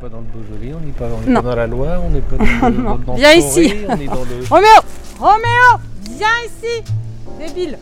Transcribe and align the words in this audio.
pas 0.00 0.08
dans 0.08 0.20
le 0.20 0.26
Beaujolais, 0.26 0.72
on 0.74 0.80
n'est 0.80 0.92
pas, 0.92 1.08
on 1.08 1.30
est 1.30 1.34
pas 1.34 1.42
dans 1.42 1.56
la 1.56 1.66
Loire, 1.66 2.00
on 2.02 2.10
n'est 2.10 2.22
pas 2.22 2.36
dans 2.38 2.44
le, 2.70 3.04
dans 3.04 3.12
le 3.12 3.18
Viens 3.18 3.40
Forêt, 3.42 3.64
ici. 3.64 3.74
on 3.86 4.00
est 4.00 4.06
dans 4.06 4.24
le... 4.24 4.46
Roméo 4.48 4.68
Roméo 5.18 5.80
Viens 6.16 6.26
ici 6.46 6.82
Débile 7.38 7.78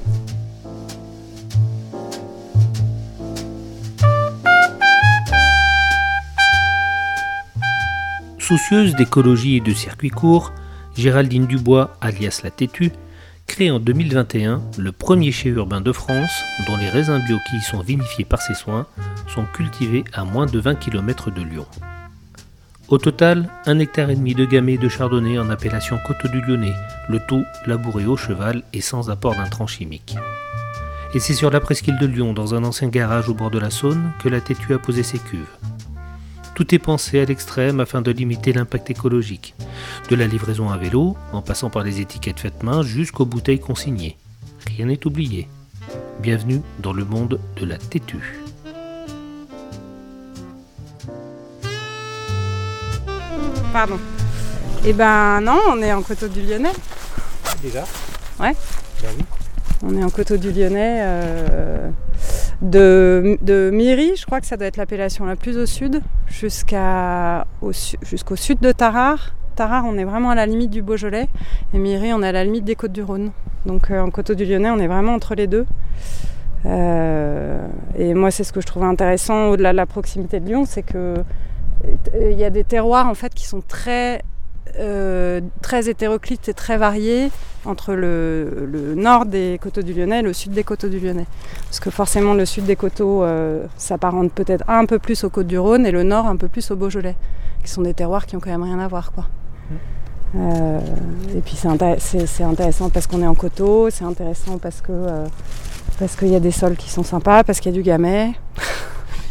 Soucieuse 8.38 8.96
d'écologie 8.96 9.56
et 9.56 9.60
de 9.60 9.74
circuits 9.74 10.08
courts, 10.08 10.52
Géraldine 10.96 11.46
Dubois, 11.46 11.96
alias 12.00 12.40
La 12.42 12.50
Tétue, 12.50 12.92
crée 13.46 13.70
en 13.70 13.78
2021 13.78 14.62
le 14.78 14.90
premier 14.90 15.30
chai 15.30 15.50
urbain 15.50 15.82
de 15.82 15.92
France 15.92 16.42
dont 16.66 16.76
les 16.76 16.88
raisins 16.88 17.22
bio 17.26 17.36
qui 17.48 17.58
y 17.58 17.60
sont 17.60 17.82
vinifiés 17.82 18.24
par 18.24 18.40
ses 18.40 18.54
soins 18.54 18.86
sont 19.28 19.44
cultivés 19.52 20.02
à 20.14 20.24
moins 20.24 20.46
de 20.46 20.58
20 20.58 20.76
km 20.76 21.30
de 21.30 21.42
Lyon. 21.42 21.66
Au 22.88 22.96
total, 22.96 23.50
un 23.66 23.78
hectare 23.80 24.08
et 24.08 24.16
demi 24.16 24.34
de 24.34 24.46
gamay 24.46 24.78
de 24.78 24.88
chardonnay 24.88 25.38
en 25.38 25.50
appellation 25.50 25.98
Coteau 26.06 26.28
du 26.28 26.40
Lyonnais, 26.40 26.72
le 27.10 27.20
tout 27.20 27.44
labouré 27.66 28.06
au 28.06 28.16
cheval 28.16 28.62
et 28.72 28.80
sans 28.80 29.10
apport 29.10 29.34
d'intrants 29.34 29.66
chimiques. 29.66 30.16
Et 31.12 31.20
c'est 31.20 31.34
sur 31.34 31.50
la 31.50 31.60
presqu'île 31.60 31.98
de 31.98 32.06
Lyon, 32.06 32.32
dans 32.32 32.54
un 32.54 32.64
ancien 32.64 32.88
garage 32.88 33.28
au 33.28 33.34
bord 33.34 33.50
de 33.50 33.58
la 33.58 33.68
Saône, 33.68 34.12
que 34.22 34.30
la 34.30 34.40
Tétue 34.40 34.72
a 34.72 34.78
posé 34.78 35.02
ses 35.02 35.18
cuves. 35.18 35.44
Tout 36.54 36.74
est 36.74 36.78
pensé 36.78 37.20
à 37.20 37.26
l'extrême 37.26 37.80
afin 37.80 38.00
de 38.00 38.10
limiter 38.10 38.54
l'impact 38.54 38.88
écologique, 38.88 39.54
de 40.08 40.16
la 40.16 40.26
livraison 40.26 40.70
à 40.70 40.78
vélo, 40.78 41.14
en 41.34 41.42
passant 41.42 41.68
par 41.68 41.84
les 41.84 42.00
étiquettes 42.00 42.40
faites 42.40 42.62
main 42.62 42.80
jusqu'aux 42.80 43.26
bouteilles 43.26 43.60
consignées. 43.60 44.16
Rien 44.66 44.86
n'est 44.86 45.06
oublié. 45.06 45.46
Bienvenue 46.22 46.62
dans 46.78 46.94
le 46.94 47.04
monde 47.04 47.38
de 47.60 47.66
la 47.66 47.76
Tétue. 47.76 48.47
Pardon. 53.72 53.98
Eh 54.84 54.92
ben 54.92 55.40
non, 55.40 55.58
on 55.68 55.82
est 55.82 55.92
en 55.92 56.02
Coteau 56.02 56.28
du 56.28 56.40
Lyonnais. 56.42 56.72
Déjà 57.62 57.84
Ouais. 58.40 58.54
Bah 59.02 59.08
oui. 59.16 59.24
On 59.82 59.96
est 59.96 60.04
en 60.04 60.10
Coteau 60.10 60.36
du 60.36 60.52
Lyonnais. 60.52 61.00
euh, 61.02 61.90
de, 62.62 63.38
de 63.42 63.70
je 63.72 64.26
crois 64.26 64.40
que 64.40 64.46
ça 64.46 64.56
doit 64.56 64.66
être 64.66 64.76
l'appellation 64.78 65.24
la 65.26 65.36
plus 65.36 65.56
au 65.58 65.66
sud, 65.66 66.02
jusqu'à, 66.26 67.46
au 67.62 67.70
jusqu'au 68.02 68.36
sud 68.36 68.58
de 68.60 68.72
Tarare. 68.72 69.34
Tarare, 69.54 69.84
on 69.86 69.96
est 69.98 70.04
vraiment 70.04 70.30
à 70.30 70.34
la 70.34 70.46
limite 70.46 70.70
du 70.70 70.82
Beaujolais. 70.82 71.28
Et 71.74 71.78
Miry, 71.78 72.12
on 72.12 72.22
est 72.22 72.28
à 72.28 72.32
la 72.32 72.44
limite 72.44 72.64
des 72.64 72.74
Côtes 72.74 72.92
du 72.92 73.02
Rhône. 73.02 73.30
Donc 73.66 73.90
euh, 73.90 74.00
en 74.00 74.10
Coteau 74.10 74.34
du 74.34 74.44
Lyonnais, 74.44 74.70
on 74.70 74.78
est 74.78 74.86
vraiment 74.86 75.14
entre 75.14 75.34
les 75.34 75.46
deux. 75.46 75.66
Euh, 76.66 77.66
et 77.96 78.14
moi, 78.14 78.30
c'est 78.30 78.44
ce 78.44 78.52
que 78.52 78.60
je 78.60 78.66
trouvais 78.66 78.86
intéressant 78.86 79.48
au-delà 79.48 79.72
de 79.72 79.76
la 79.76 79.86
proximité 79.86 80.40
de 80.40 80.46
Lyon, 80.46 80.64
c'est 80.66 80.82
que 80.82 81.14
il 82.20 82.38
y 82.38 82.44
a 82.44 82.50
des 82.50 82.64
terroirs 82.64 83.06
en 83.06 83.14
fait 83.14 83.34
qui 83.34 83.46
sont 83.46 83.62
très 83.66 84.22
euh, 84.78 85.40
très 85.62 85.88
hétéroclites 85.88 86.48
et 86.48 86.54
très 86.54 86.76
variés 86.76 87.30
entre 87.64 87.94
le, 87.94 88.94
nord 88.96 89.26
des 89.26 89.58
coteaux 89.60 89.82
du 89.82 89.92
Lyonnais 89.92 90.20
et 90.20 90.22
le 90.22 90.32
sud 90.32 90.52
des 90.52 90.64
coteaux 90.64 90.88
du 90.88 91.00
Lyonnais. 91.00 91.26
Parce 91.64 91.80
que 91.80 91.90
forcément 91.90 92.34
le 92.34 92.44
sud 92.44 92.64
des 92.64 92.76
coteaux 92.76 93.22
euh, 93.24 93.66
s'apparente 93.76 94.32
peut-être 94.32 94.64
un 94.68 94.84
peu 94.84 94.98
plus 94.98 95.24
aux 95.24 95.30
côtes 95.30 95.46
du 95.46 95.58
Rhône 95.58 95.86
et 95.86 95.90
le 95.90 96.02
nord 96.02 96.26
un 96.26 96.36
peu 96.36 96.48
plus 96.48 96.70
au 96.70 96.76
Beaujolais, 96.76 97.16
qui 97.64 97.70
sont 97.70 97.82
des 97.82 97.94
terroirs 97.94 98.26
qui 98.26 98.36
ont 98.36 98.40
quand 98.40 98.50
même 98.50 98.62
rien 98.62 98.78
à 98.78 98.88
voir. 98.88 99.12
Quoi. 99.12 99.26
Euh, 100.36 100.80
et 101.34 101.40
puis 101.40 101.56
c'est 101.56 101.68
intér- 101.68 101.98
c'est 101.98 102.26
c'est 102.26 102.44
intéressant 102.44 102.90
parce 102.90 103.06
qu'on 103.06 103.22
est 103.22 103.26
en 103.26 103.34
coteaux, 103.34 103.88
c'est 103.90 104.04
intéressant 104.04 104.58
parce 104.58 104.80
que 104.82 104.92
euh, 104.92 105.26
parce 105.98 106.16
qu'il 106.16 106.28
y 106.28 106.36
a 106.36 106.40
des 106.40 106.50
sols 106.50 106.76
qui 106.76 106.90
sont 106.90 107.02
sympas, 107.02 107.42
parce 107.44 107.60
qu'il 107.60 107.72
y 107.72 107.74
a 107.74 107.78
du 107.78 107.82
gamay. 107.82 108.32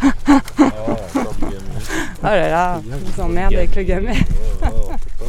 Encore 0.04 1.34
du. 1.40 1.67
Oh 2.20 2.26
là 2.26 2.50
là, 2.50 2.82
on 2.92 2.98
du 2.98 3.12
s'emmerde 3.12 3.54
avec 3.54 3.76
le 3.76 3.84
gamay. 3.84 4.16
Oh, 4.64 4.66
oh, 4.66 4.88
pas. 4.88 5.26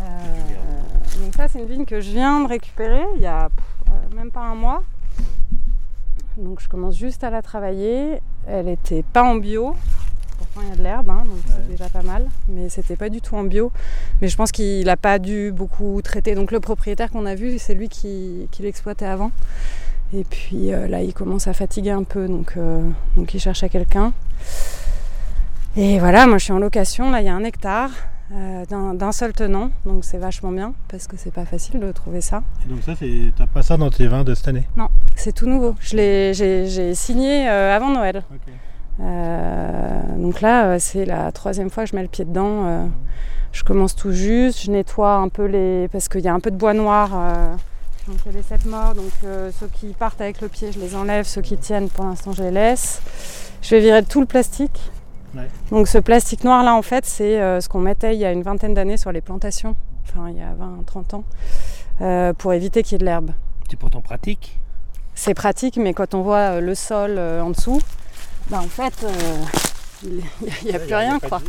Euh, 0.00 1.22
donc 1.22 1.34
ça 1.36 1.46
c'est 1.46 1.60
une 1.60 1.66
vigne 1.66 1.84
que 1.84 2.00
je 2.00 2.10
viens 2.10 2.42
de 2.42 2.48
récupérer 2.48 3.04
il 3.16 3.22
y 3.22 3.26
a 3.26 3.48
pff, 3.48 3.64
euh, 3.88 4.16
même 4.16 4.32
pas 4.32 4.40
un 4.40 4.56
mois. 4.56 4.82
Donc 6.36 6.60
je 6.60 6.68
commence 6.68 6.96
juste 6.96 7.22
à 7.22 7.30
la 7.30 7.40
travailler. 7.40 8.20
Elle 8.48 8.68
était 8.68 9.04
pas 9.04 9.22
en 9.22 9.36
bio. 9.36 9.76
Pourtant 10.38 10.60
il 10.62 10.70
y 10.70 10.72
a 10.72 10.76
de 10.76 10.82
l'herbe, 10.82 11.10
hein, 11.10 11.22
donc 11.24 11.38
c'est 11.46 11.68
déjà 11.68 11.88
pas 11.88 12.02
mal. 12.02 12.26
Mais 12.48 12.68
c'était 12.68 12.96
pas 12.96 13.08
du 13.08 13.20
tout 13.20 13.36
en 13.36 13.44
bio. 13.44 13.70
Mais 14.20 14.28
je 14.28 14.36
pense 14.36 14.50
qu'il 14.50 14.84
n'a 14.86 14.96
pas 14.96 15.20
dû 15.20 15.52
beaucoup 15.52 16.00
traiter. 16.02 16.34
Donc 16.34 16.50
le 16.50 16.58
propriétaire 16.58 17.10
qu'on 17.10 17.26
a 17.26 17.36
vu, 17.36 17.58
c'est 17.60 17.74
lui 17.74 17.88
qui, 17.88 18.48
qui 18.50 18.62
l'exploitait 18.62 19.06
avant. 19.06 19.30
Et 20.12 20.24
puis 20.24 20.72
euh, 20.72 20.88
là 20.88 21.02
il 21.02 21.14
commence 21.14 21.46
à 21.46 21.52
fatiguer 21.52 21.92
un 21.92 22.02
peu, 22.02 22.26
donc, 22.26 22.54
euh, 22.56 22.82
donc 23.16 23.34
il 23.34 23.38
cherche 23.38 23.62
à 23.62 23.68
quelqu'un. 23.68 24.12
Et 25.76 25.98
voilà, 25.98 26.26
moi 26.26 26.38
je 26.38 26.44
suis 26.44 26.52
en 26.52 26.58
location, 26.58 27.10
là 27.10 27.20
il 27.20 27.26
y 27.26 27.28
a 27.28 27.34
un 27.34 27.44
hectare 27.44 27.90
euh, 28.32 28.64
d'un 28.66 29.12
seul 29.12 29.32
tenant, 29.32 29.70
donc 29.86 30.04
c'est 30.04 30.18
vachement 30.18 30.50
bien 30.52 30.72
parce 30.88 31.06
que 31.06 31.16
c'est 31.16 31.32
pas 31.32 31.44
facile 31.44 31.80
de 31.80 31.90
trouver 31.92 32.20
ça. 32.20 32.42
Et 32.64 32.68
donc 32.68 32.82
ça, 32.82 32.92
t'as 33.36 33.46
pas 33.46 33.62
ça 33.62 33.76
dans 33.76 33.90
tes 33.90 34.06
vins 34.06 34.24
de 34.24 34.34
cette 34.34 34.48
année? 34.48 34.66
C'est 35.16 35.32
tout 35.32 35.46
nouveau. 35.46 35.74
Je 35.80 35.96
l'ai- 35.96 36.34
J'ai 36.34 36.94
signé 36.94 37.48
euh, 37.48 37.74
avant 37.74 37.90
Noël. 37.90 38.22
Euh, 39.00 40.00
donc 40.18 40.40
là, 40.40 40.78
c'est 40.78 41.04
la 41.04 41.32
troisième 41.32 41.70
fois 41.70 41.84
que 41.84 41.90
je 41.90 41.96
mets 41.96 42.02
le 42.02 42.08
pied 42.08 42.24
dedans. 42.24 42.88
je 43.52 43.62
commence 43.64 43.94
tout 43.96 44.12
juste, 44.12 44.62
je 44.64 44.70
nettoie 44.70 45.14
un 45.14 45.28
peu 45.28 45.46
les. 45.46 45.88
parce 45.88 46.08
qu'il 46.08 46.20
y 46.20 46.28
a 46.28 46.34
un 46.34 46.40
peu 46.40 46.50
de 46.50 46.56
bois 46.56 46.74
noir. 46.74 47.10
donc 48.06 48.16
il 48.26 48.32
y 48.32 48.34
a 48.34 48.38
des 48.38 48.46
cèpes 48.46 48.66
morts, 48.66 48.94
donc 48.94 49.10
ceux 49.22 49.68
qui 49.72 49.86
partent 49.94 50.20
avec 50.20 50.40
le 50.40 50.48
pied, 50.48 50.72
je 50.72 50.78
les 50.80 50.94
enlève. 50.96 51.24
Ceux 51.26 51.42
qui 51.42 51.56
tiennent, 51.56 51.88
pour 51.88 52.04
l'instant, 52.04 52.32
je 52.32 52.42
les 52.42 52.50
laisse. 52.50 53.00
Je 53.62 53.74
vais 53.76 53.80
virer 53.80 54.02
tout 54.04 54.20
le 54.20 54.26
plastique. 54.26 54.90
Ouais. 55.34 55.48
Donc 55.70 55.86
ce 55.88 55.98
plastique 55.98 56.44
noir 56.44 56.62
là, 56.64 56.74
en 56.74 56.82
fait, 56.82 57.06
c'est 57.06 57.40
euh, 57.40 57.60
ce 57.60 57.68
qu'on 57.68 57.80
mettait 57.80 58.14
il 58.14 58.20
y 58.20 58.24
a 58.24 58.32
une 58.32 58.42
vingtaine 58.42 58.74
d'années 58.74 58.96
sur 58.96 59.12
les 59.12 59.20
plantations, 59.20 59.76
enfin 60.08 60.28
il 60.28 60.36
y 60.36 60.40
a 60.42 60.52
20-30 60.54 61.16
ans, 61.16 61.24
euh, 62.00 62.32
pour 62.32 62.52
éviter 62.52 62.82
qu'il 62.82 62.92
y 62.92 62.94
ait 62.96 62.98
de 62.98 63.04
l'herbe. 63.04 63.30
C'est 63.70 63.78
pourtant 63.78 64.00
pratique. 64.00 64.58
C'est 65.14 65.34
pratique, 65.34 65.76
mais 65.76 65.92
quand 65.94 66.14
on 66.14 66.22
voit 66.22 66.56
euh, 66.56 66.60
le 66.60 66.74
sol 66.74 67.16
euh, 67.18 67.42
en 67.42 67.50
dessous, 67.50 67.80
bah, 68.48 68.58
en 68.58 68.68
fait, 68.68 69.04
euh, 69.04 69.08
il 70.04 70.22
n'y 70.64 70.74
a, 70.74 70.78
plus 70.80 70.94
rien. 70.94 71.18
quoi. 71.20 71.40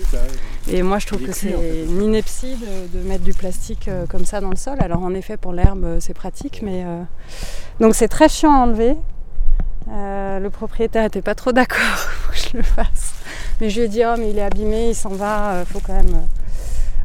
Et 0.68 0.84
moi, 0.84 1.00
je 1.00 1.08
trouve 1.08 1.22
que 1.24 1.32
c'est 1.32 1.56
en 1.56 1.60
fait. 1.60 1.86
une 1.86 2.02
ineptie 2.04 2.56
de, 2.58 3.00
de 3.00 3.04
mettre 3.08 3.24
du 3.24 3.34
plastique 3.34 3.88
euh, 3.88 4.06
comme 4.06 4.26
ça 4.26 4.42
dans 4.42 4.50
le 4.50 4.58
sol. 4.58 4.76
Alors, 4.82 5.02
en 5.02 5.14
effet, 5.16 5.38
pour 5.38 5.54
l'herbe, 5.54 5.98
c'est 6.02 6.14
pratique, 6.14 6.62
mais. 6.62 6.84
euh, 6.86 7.02
Donc, 7.80 7.96
c'est 7.96 8.10
très 8.10 8.28
chiant 8.30 8.52
à 8.54 8.58
enlever. 8.66 8.98
Euh, 9.90 10.40
le 10.40 10.50
propriétaire 10.52 11.04
n'était 11.04 11.22
pas 11.24 11.34
trop 11.34 11.52
d'accord 11.54 11.80
pour 12.26 12.34
que 12.34 12.38
je 12.40 12.58
le 12.58 12.64
fasse. 12.64 13.14
Mais 13.62 13.70
je 13.70 13.80
lui 13.80 13.86
ai 13.86 13.90
dit, 13.90 14.02
oh, 14.04 14.16
mais 14.18 14.32
il 14.32 14.38
est 14.40 14.42
abîmé, 14.42 14.90
il 14.90 14.96
s'en 14.96 15.10
va, 15.10 15.60
il 15.62 15.66
faut 15.72 15.80
quand 15.80 15.94
même. 15.94 16.14
euh, 16.16 16.26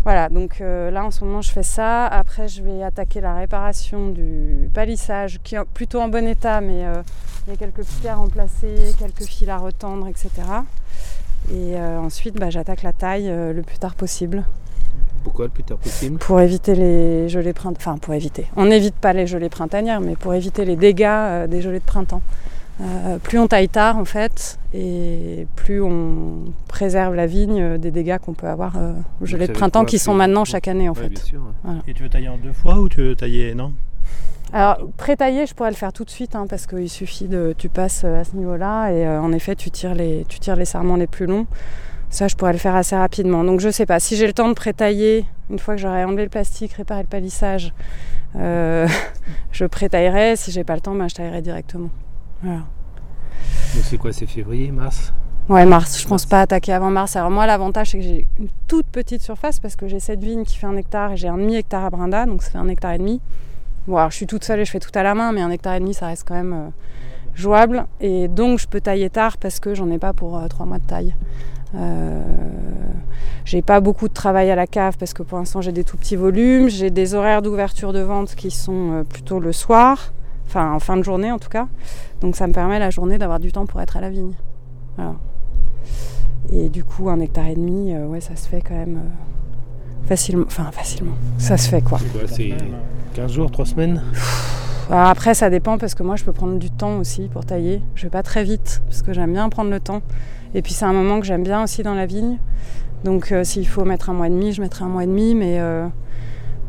Voilà, 0.05 0.28
donc 0.31 0.61
euh, 0.61 0.91
là 0.91 1.05
en 1.05 1.11
ce 1.11 1.22
moment 1.25 1.43
je 1.43 1.50
fais 1.50 1.62
ça. 1.62 2.06
Après 2.06 2.49
je 2.49 2.62
vais 2.62 2.83
attaquer 2.83 3.21
la 3.21 3.34
réparation 3.34 4.09
du 4.09 4.71
palissage 4.72 5.39
qui 5.44 5.55
est 5.56 5.65
plutôt 5.75 6.00
en 6.00 6.09
bon 6.09 6.27
état, 6.27 6.61
mais 6.62 6.84
euh, 6.87 7.03
il 7.47 7.50
y 7.50 7.55
a 7.55 7.59
quelques 7.59 7.84
pierres 7.84 8.15
à 8.15 8.17
remplacer, 8.17 8.75
quelques 8.99 9.25
fils 9.25 9.49
à 9.49 9.59
retendre, 9.59 10.09
etc. 10.09 10.31
Et 11.53 11.77
euh, 11.77 11.99
ensuite 12.00 12.37
bah, 12.37 12.49
j'attaque 12.50 12.83
la 12.83 12.93
taille 12.93 13.28
euh, 13.28 13.53
le 13.53 13.62
plus 13.62 13.78
tard 13.78 13.94
possible 13.94 14.44
Pourquoi 15.25 15.44
le 15.47 15.50
plus 15.50 15.62
tard 15.65 15.77
possible? 15.78 16.19
Pour 16.19 16.41
éviter 16.41 16.75
les 16.75 17.28
gelées 17.28 17.53
printanières. 17.53 17.81
Enfin 17.94 17.99
pour 17.99 18.15
éviter. 18.15 18.47
On 18.56 18.65
n'évite 18.65 18.94
pas 18.97 19.12
les 19.12 19.27
gelées 19.27 19.50
printanières, 19.50 20.00
mais 20.00 20.17
pour 20.17 20.33
éviter 20.34 20.65
les 20.65 20.77
dégâts 20.77 21.05
euh, 21.05 21.47
des 21.49 21.61
gelées 21.61 21.81
de 21.81 21.84
printemps. 21.84 22.23
Euh, 22.81 23.19
plus 23.19 23.38
on 23.38 23.47
taille 23.47 23.70
tard 23.70 23.97
en 23.97 24.04
fait, 24.04 24.59
et 24.75 25.47
plus 25.56 25.81
on 25.81 26.53
préserve 26.69 27.14
la 27.14 27.26
vigne 27.26 27.62
euh, 27.62 27.78
des 27.78 27.91
dégâts 27.91 28.19
qu'on 28.19 28.34
peut 28.34 28.48
avoir 28.48 28.76
euh, 28.76 28.92
gelées 29.22 29.47
ça 29.47 29.53
de 29.54 29.56
printemps 29.59 29.81
quoi, 29.81 29.88
qui 29.88 29.98
sont 29.98 30.12
maintenant 30.12 30.44
chaque 30.44 30.69
année 30.69 30.87
en 30.88 30.92
Ouais, 30.92 31.04
fait. 31.04 31.09
bien 31.09 31.22
sûr. 31.22 31.41
Et 31.88 31.94
tu 31.94 32.03
veux 32.03 32.10
tailler 32.10 32.28
en 32.28 32.37
deux 32.37 32.53
fois 32.53 32.78
ou 32.78 32.91
tu 32.91 33.00
veux 33.00 33.16
tailler 33.16 33.54
non? 33.54 33.72
Alors, 34.53 34.78
pré-taillé, 34.97 35.47
je 35.47 35.54
pourrais 35.54 35.70
le 35.70 35.76
faire 35.76 35.92
tout 35.92 36.04
de 36.04 36.10
suite, 36.10 36.37
hein, 36.37 36.47
parce 36.48 36.66
qu'il 36.69 36.88
suffit 36.88 37.26
de. 37.26 37.53
Tu 37.59 37.69
passes 37.69 38.03
euh, 38.04 38.20
à 38.20 38.25
ce 38.25 38.37
niveau-là, 38.37 38.91
et 38.93 39.04
euh, 39.06 39.20
en 39.20 39.32
effet, 39.32 39.56
tu 39.56 39.70
tires, 39.72 39.94
les, 39.94 40.25
tu 40.28 40.38
tires 40.38 40.54
les 40.54 40.64
sarments 40.64 40.94
les 40.97 41.08
plus 41.08 41.26
longs. 41.26 41.47
Ça, 42.11 42.28
je 42.28 42.37
pourrais 42.37 42.52
le 42.52 42.58
faire 42.58 42.76
assez 42.76 42.94
rapidement. 42.94 43.43
Donc, 43.43 43.58
je 43.58 43.69
sais 43.70 43.87
pas. 43.87 43.99
Si 43.99 44.17
j'ai 44.17 44.26
le 44.26 44.32
temps 44.32 44.49
de 44.49 44.55
pré-tailler, 44.55 45.25
une 45.50 45.58
fois 45.58 45.75
que 45.75 45.81
j'aurai 45.81 46.05
enlevé 46.05 46.23
le 46.23 46.28
plastique, 46.28 46.75
réparé 46.75 47.00
le 47.02 47.08
palissage, 47.08 47.73
euh, 48.37 48.87
je 49.52 49.64
pré-taillerai. 49.64 50.37
Si 50.37 50.52
j'ai 50.52 50.62
pas 50.62 50.76
le 50.76 50.81
temps, 50.81 50.94
ben, 50.94 51.08
je 51.08 51.17
taillerai 51.17 51.43
directement. 51.43 51.88
Voilà. 52.43 52.61
Donc 53.75 53.85
c'est 53.85 53.99
quoi 53.99 54.12
C'est 54.12 54.27
février, 54.27 54.71
mars? 54.71 55.12
Ouais, 55.49 55.65
mars. 55.65 56.00
Je 56.00 56.09
pense 56.09 56.27
pas 56.27 56.41
attaquer 56.41 56.73
avant 56.73 56.91
mars. 56.91 57.15
Alors, 57.15 57.31
moi, 57.31 57.47
l'avantage, 57.47 57.91
c'est 57.91 57.99
que 57.99 58.05
j'ai 58.05 58.27
une 58.41 58.49
toute 58.67 58.87
petite 58.87 59.23
surface, 59.23 59.61
parce 59.61 59.77
que 59.77 59.87
j'ai 59.87 60.00
cette 60.00 60.21
vigne 60.21 60.44
qui 60.44 60.56
fait 60.56 60.67
un 60.67 60.77
hectare, 60.77 61.12
et 61.12 61.17
j'ai 61.17 61.29
un 61.29 61.38
demi-hectare 61.38 61.85
à 61.85 61.91
Brinda, 61.91 62.27
donc 62.27 62.43
ça 62.43 62.50
fait 62.50 62.59
un 62.59 62.69
hectare 62.69 62.93
et 62.93 62.99
demi. 62.99 63.21
Bon, 63.87 63.97
alors 63.97 64.11
je 64.11 64.17
suis 64.17 64.27
toute 64.27 64.43
seule 64.43 64.59
et 64.59 64.65
je 64.65 64.71
fais 64.73 64.81
tout 64.81 64.91
à 64.94 65.05
la 65.05 65.15
main, 65.15 65.31
mais 65.31 65.43
un 65.43 65.50
hectare 65.50 65.75
et 65.75 65.81
demi, 65.81 65.94
ça 65.94 66.09
reste 66.09 66.25
quand 66.27 66.35
même 66.35 66.53
euh, 66.53 66.69
jouable. 67.37 67.87
Et 68.00 68.27
donc, 68.27 68.59
je 68.59 68.67
peux 68.67 68.81
tailler 68.81 69.09
tard 69.09 69.37
parce 69.37 69.61
que 69.61 69.77
j'en 69.77 69.88
ai 69.93 69.99
pas 69.99 70.12
pour 70.12 70.37
euh, 70.37 70.49
trois 70.49 70.67
mois 70.67 70.79
de 70.79 70.87
taille. 70.87 71.15
Euh, 71.77 72.21
j'ai 73.44 73.62
pas 73.62 73.79
beaucoup 73.79 74.09
de 74.09 74.15
travail 74.15 74.50
à 74.50 74.56
la 74.56 74.67
cave 74.67 74.97
parce 74.99 75.15
que 75.15 75.23
pour 75.23 75.38
l'instant, 75.38 75.61
j'ai 75.61 75.71
des 75.71 75.85
tout 75.85 75.97
petits 75.97 76.17
volumes. 76.17 76.69
J'ai 76.69 76.91
des 76.91 77.15
horaires 77.15 77.43
d'ouverture 77.43 77.93
de 77.93 78.00
vente 78.00 78.35
qui 78.35 78.50
sont 78.50 79.05
plutôt 79.09 79.38
le 79.38 79.53
soir, 79.53 80.12
enfin 80.46 80.72
en 80.72 80.78
fin 80.78 80.96
de 80.96 81.02
journée 81.02 81.32
en 81.32 81.38
tout 81.38 81.48
cas. 81.48 81.69
Donc, 82.20 82.37
ça 82.37 82.46
me 82.46 82.52
permet 82.52 82.78
la 82.78 82.90
journée 82.90 83.19
d'avoir 83.19 83.40
du 83.40 83.52
temps 83.52 83.66
pour 83.66 83.81
être 83.81 83.96
à 83.96 84.00
la 84.00 84.10
vigne. 84.10 84.34
Voilà. 84.96 85.14
Et 86.52 86.69
du 86.69 86.84
coup, 86.84 87.08
un 87.10 87.20
hectare 87.20 87.48
et 87.48 87.54
demi, 87.54 87.94
euh, 87.94 88.06
ouais, 88.06 88.20
ça 88.20 88.37
se 88.37 88.48
fait 88.48 88.60
quand 88.60 88.75
même 88.75 88.96
euh, 88.96 90.06
facilement. 90.06 90.46
Enfin, 90.46 90.70
facilement. 90.72 91.14
Ça 91.38 91.56
se 91.56 91.69
fait 91.69 91.82
quoi. 91.82 91.98
C'est 92.26 92.54
15 93.14 93.32
jours, 93.32 93.50
3 93.50 93.66
semaines 93.66 94.02
Alors 94.90 95.08
après, 95.08 95.34
ça 95.34 95.50
dépend 95.50 95.78
parce 95.78 95.94
que 95.94 96.02
moi, 96.02 96.16
je 96.16 96.25
peux 96.25 96.32
prendre 96.32 96.58
du 96.58 96.70
temps 96.70 96.99
aussi 96.99 97.28
pour 97.28 97.44
tailler. 97.44 97.82
Je 97.94 98.04
vais 98.04 98.10
pas 98.10 98.22
très 98.22 98.44
vite 98.44 98.82
parce 98.87 99.02
que 99.02 99.12
j'aime 99.12 99.32
bien 99.32 99.49
prendre 99.49 99.70
le 99.70 99.81
temps. 99.81 100.02
Et 100.54 100.62
puis, 100.62 100.72
c'est 100.72 100.84
un 100.84 100.92
moment 100.92 101.20
que 101.20 101.26
j'aime 101.26 101.42
bien 101.42 101.62
aussi 101.62 101.82
dans 101.82 101.94
la 101.94 102.06
vigne. 102.06 102.38
Donc, 103.04 103.32
euh, 103.32 103.44
s'il 103.44 103.66
faut 103.66 103.84
mettre 103.84 104.10
un 104.10 104.14
mois 104.14 104.28
et 104.28 104.31
demi, 104.31 104.52
je 104.52 104.62
mettrai 104.62 104.84
un 104.84 104.88
mois 104.88 105.04
et 105.04 105.06
demi. 105.06 105.34
Mais, 105.34 105.58
euh, 105.58 105.87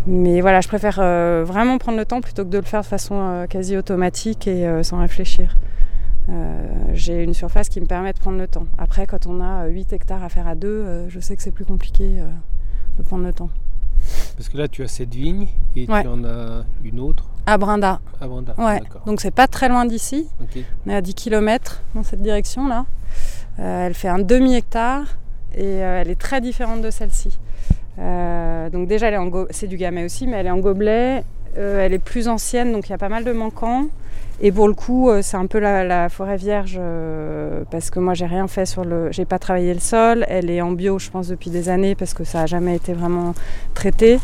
mais 0.07 0.41
voilà, 0.41 0.61
je 0.61 0.67
préfère 0.67 0.97
euh, 0.99 1.43
vraiment 1.45 1.77
prendre 1.77 1.97
le 1.97 2.05
temps 2.05 2.21
plutôt 2.21 2.43
que 2.45 2.49
de 2.49 2.57
le 2.57 2.63
faire 2.63 2.81
de 2.81 2.85
façon 2.85 3.15
euh, 3.19 3.45
quasi 3.47 3.75
automatique 3.77 4.47
et 4.47 4.65
euh, 4.65 4.83
sans 4.83 4.99
réfléchir. 4.99 5.55
J'ai 6.93 7.23
une 7.23 7.33
surface 7.33 7.69
qui 7.69 7.79
me 7.79 7.85
permet 7.85 8.11
de 8.11 8.19
prendre 8.19 8.37
le 8.37 8.47
temps. 8.47 8.65
Après, 8.77 9.07
quand 9.07 9.27
on 9.27 9.39
a 9.39 9.67
8 9.67 9.93
hectares 9.93 10.23
à 10.23 10.27
faire 10.29 10.45
à 10.45 10.55
deux, 10.55 11.05
je 11.07 11.19
sais 11.21 11.37
que 11.37 11.41
c'est 11.41 11.51
plus 11.51 11.63
compliqué 11.63 12.21
de 12.97 13.03
prendre 13.03 13.23
le 13.23 13.31
temps. 13.31 13.49
Parce 14.35 14.49
que 14.49 14.57
là, 14.57 14.67
tu 14.67 14.83
as 14.83 14.89
cette 14.89 15.13
vigne 15.15 15.47
et 15.77 15.89
Ouais. 15.89 16.01
tu 16.01 16.07
en 16.09 16.25
as 16.25 16.65
une 16.83 16.99
autre 16.99 17.29
À 17.45 17.57
Brinda, 17.57 18.01
à 18.19 18.27
Branda. 18.27 18.53
ouais. 18.57 18.81
Donc, 19.05 19.21
c'est 19.21 19.31
pas 19.31 19.47
très 19.47 19.69
loin 19.69 19.85
d'ici. 19.85 20.27
On 20.85 20.89
est 20.91 20.95
à 20.95 21.01
10 21.01 21.13
km 21.13 21.81
dans 21.95 22.03
cette 22.03 22.21
direction-là. 22.21 22.85
Elle 23.57 23.93
fait 23.93 24.09
un 24.09 24.19
demi-hectare 24.19 25.05
et 25.55 25.75
elle 25.75 26.09
est 26.09 26.19
très 26.19 26.41
différente 26.41 26.81
de 26.81 26.91
celle-ci. 26.91 27.39
Euh, 27.99 28.69
donc 28.69 28.87
déjà, 28.87 29.07
elle 29.07 29.15
est 29.15 29.17
en 29.17 29.27
go- 29.27 29.47
c'est 29.49 29.67
du 29.67 29.77
gamay 29.77 30.05
aussi, 30.05 30.27
mais 30.27 30.37
elle 30.37 30.47
est 30.47 30.51
en 30.51 30.59
gobelet. 30.59 31.23
Euh, 31.57 31.83
elle 31.85 31.93
est 31.93 31.99
plus 31.99 32.27
ancienne, 32.27 32.71
donc 32.71 32.87
il 32.87 32.91
y 32.91 32.95
a 32.95 32.97
pas 32.99 33.09
mal 33.09 33.23
de 33.23 33.31
manquants. 33.31 33.85
Et 34.39 34.51
pour 34.51 34.67
le 34.67 34.75
coup, 34.75 35.09
euh, 35.09 35.21
c'est 35.23 35.37
un 35.37 35.47
peu 35.47 35.57
la, 35.57 35.83
la 35.83 36.09
forêt 36.09 36.37
vierge 36.37 36.79
parce 37.71 37.89
que 37.89 37.99
moi, 37.99 38.13
j'ai 38.13 38.27
rien 38.27 38.47
fait 38.47 38.67
sur 38.67 38.85
le, 38.85 39.11
j'ai 39.11 39.25
pas 39.25 39.39
travaillé 39.39 39.73
le 39.73 39.79
sol. 39.79 40.25
Elle 40.29 40.49
est 40.51 40.61
en 40.61 40.71
bio, 40.71 40.99
je 40.99 41.09
pense, 41.09 41.27
depuis 41.27 41.49
des 41.49 41.69
années 41.69 41.95
parce 41.95 42.13
que 42.13 42.23
ça 42.23 42.41
a 42.41 42.45
jamais 42.45 42.75
été 42.75 42.93
vraiment 42.93 43.33
traité. 43.73 44.19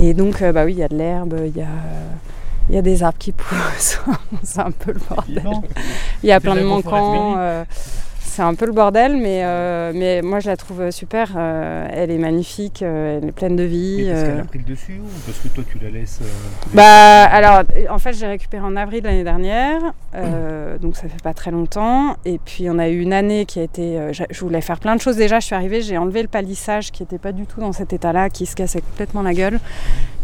Et 0.00 0.14
donc, 0.14 0.42
bah 0.42 0.64
oui, 0.64 0.74
il 0.74 0.78
y 0.78 0.82
a 0.84 0.88
de 0.88 0.96
l'herbe, 0.96 1.34
il 1.44 1.56
y 1.56 1.62
a, 1.62 1.66
il 2.68 2.76
y 2.76 2.78
a 2.78 2.82
des 2.82 3.02
arbres 3.02 3.18
qui 3.18 3.32
poussent. 3.32 4.00
c'est 4.44 4.60
un 4.60 4.70
peu 4.70 4.92
le 4.92 5.00
bordel. 5.08 5.42
Il 6.22 6.28
y 6.28 6.32
a 6.32 6.38
plein 6.38 6.54
de 6.54 6.60
manquants. 6.68 7.34
euh, 7.38 7.64
c'est 8.32 8.40
un 8.42 8.54
peu 8.54 8.64
le 8.64 8.72
bordel, 8.72 9.18
mais, 9.18 9.42
euh, 9.44 9.92
mais 9.94 10.22
moi 10.22 10.40
je 10.40 10.48
la 10.48 10.56
trouve 10.56 10.90
super. 10.90 11.34
euh, 11.36 11.86
elle 11.92 12.10
est 12.10 12.16
magnifique, 12.16 12.82
euh, 12.82 13.18
elle 13.18 13.28
est 13.28 13.32
pleine 13.32 13.56
de 13.56 13.62
vie. 13.62 14.06
Parce 14.08 14.22
qu'elle 14.22 14.40
a 14.40 14.44
pris 14.44 14.58
le 14.58 14.64
dessus 14.64 15.00
ou 15.04 15.08
parce 15.26 15.38
que 15.38 15.48
toi, 15.48 15.62
tu 15.70 15.78
la 15.84 15.90
laisses 15.90 16.20
Bah 16.72 17.24
alors, 17.24 17.62
en 17.90 17.98
fait, 17.98 18.14
j'ai 18.14 18.26
récupéré 18.26 18.64
en 18.64 18.74
avril 18.74 19.04
l'année 19.04 19.22
dernière, 19.22 19.80
donc 20.80 20.96
ça 20.96 21.08
fait 21.08 21.22
pas 21.22 21.34
très 21.34 21.50
longtemps. 21.50 22.16
Et 22.24 22.38
puis 22.42 22.70
on 22.70 22.78
a 22.78 22.88
eu 22.88 23.00
une 23.00 23.12
année 23.12 23.44
qui 23.44 23.60
a 23.60 23.64
été. 23.64 23.98
je 24.12 24.40
voulais 24.40 24.62
faire 24.62 24.80
plein 24.80 24.96
de 24.96 25.00
choses 25.02 25.16
déjà. 25.16 25.38
Je 25.38 25.46
suis 25.46 25.54
arrivée, 25.54 25.82
j'ai 25.82 25.98
enlevé 25.98 26.22
le 26.22 26.28
palissage 26.28 26.90
qui 26.90 27.02
était 27.02 27.18
pas 27.18 27.32
du 27.32 27.44
tout 27.44 27.60
dans 27.60 27.72
cet 27.72 27.92
état-là, 27.92 28.30
qui 28.30 28.46
se 28.46 28.56
cassait 28.56 28.80
complètement 28.80 29.20
la 29.20 29.34
gueule. 29.34 29.60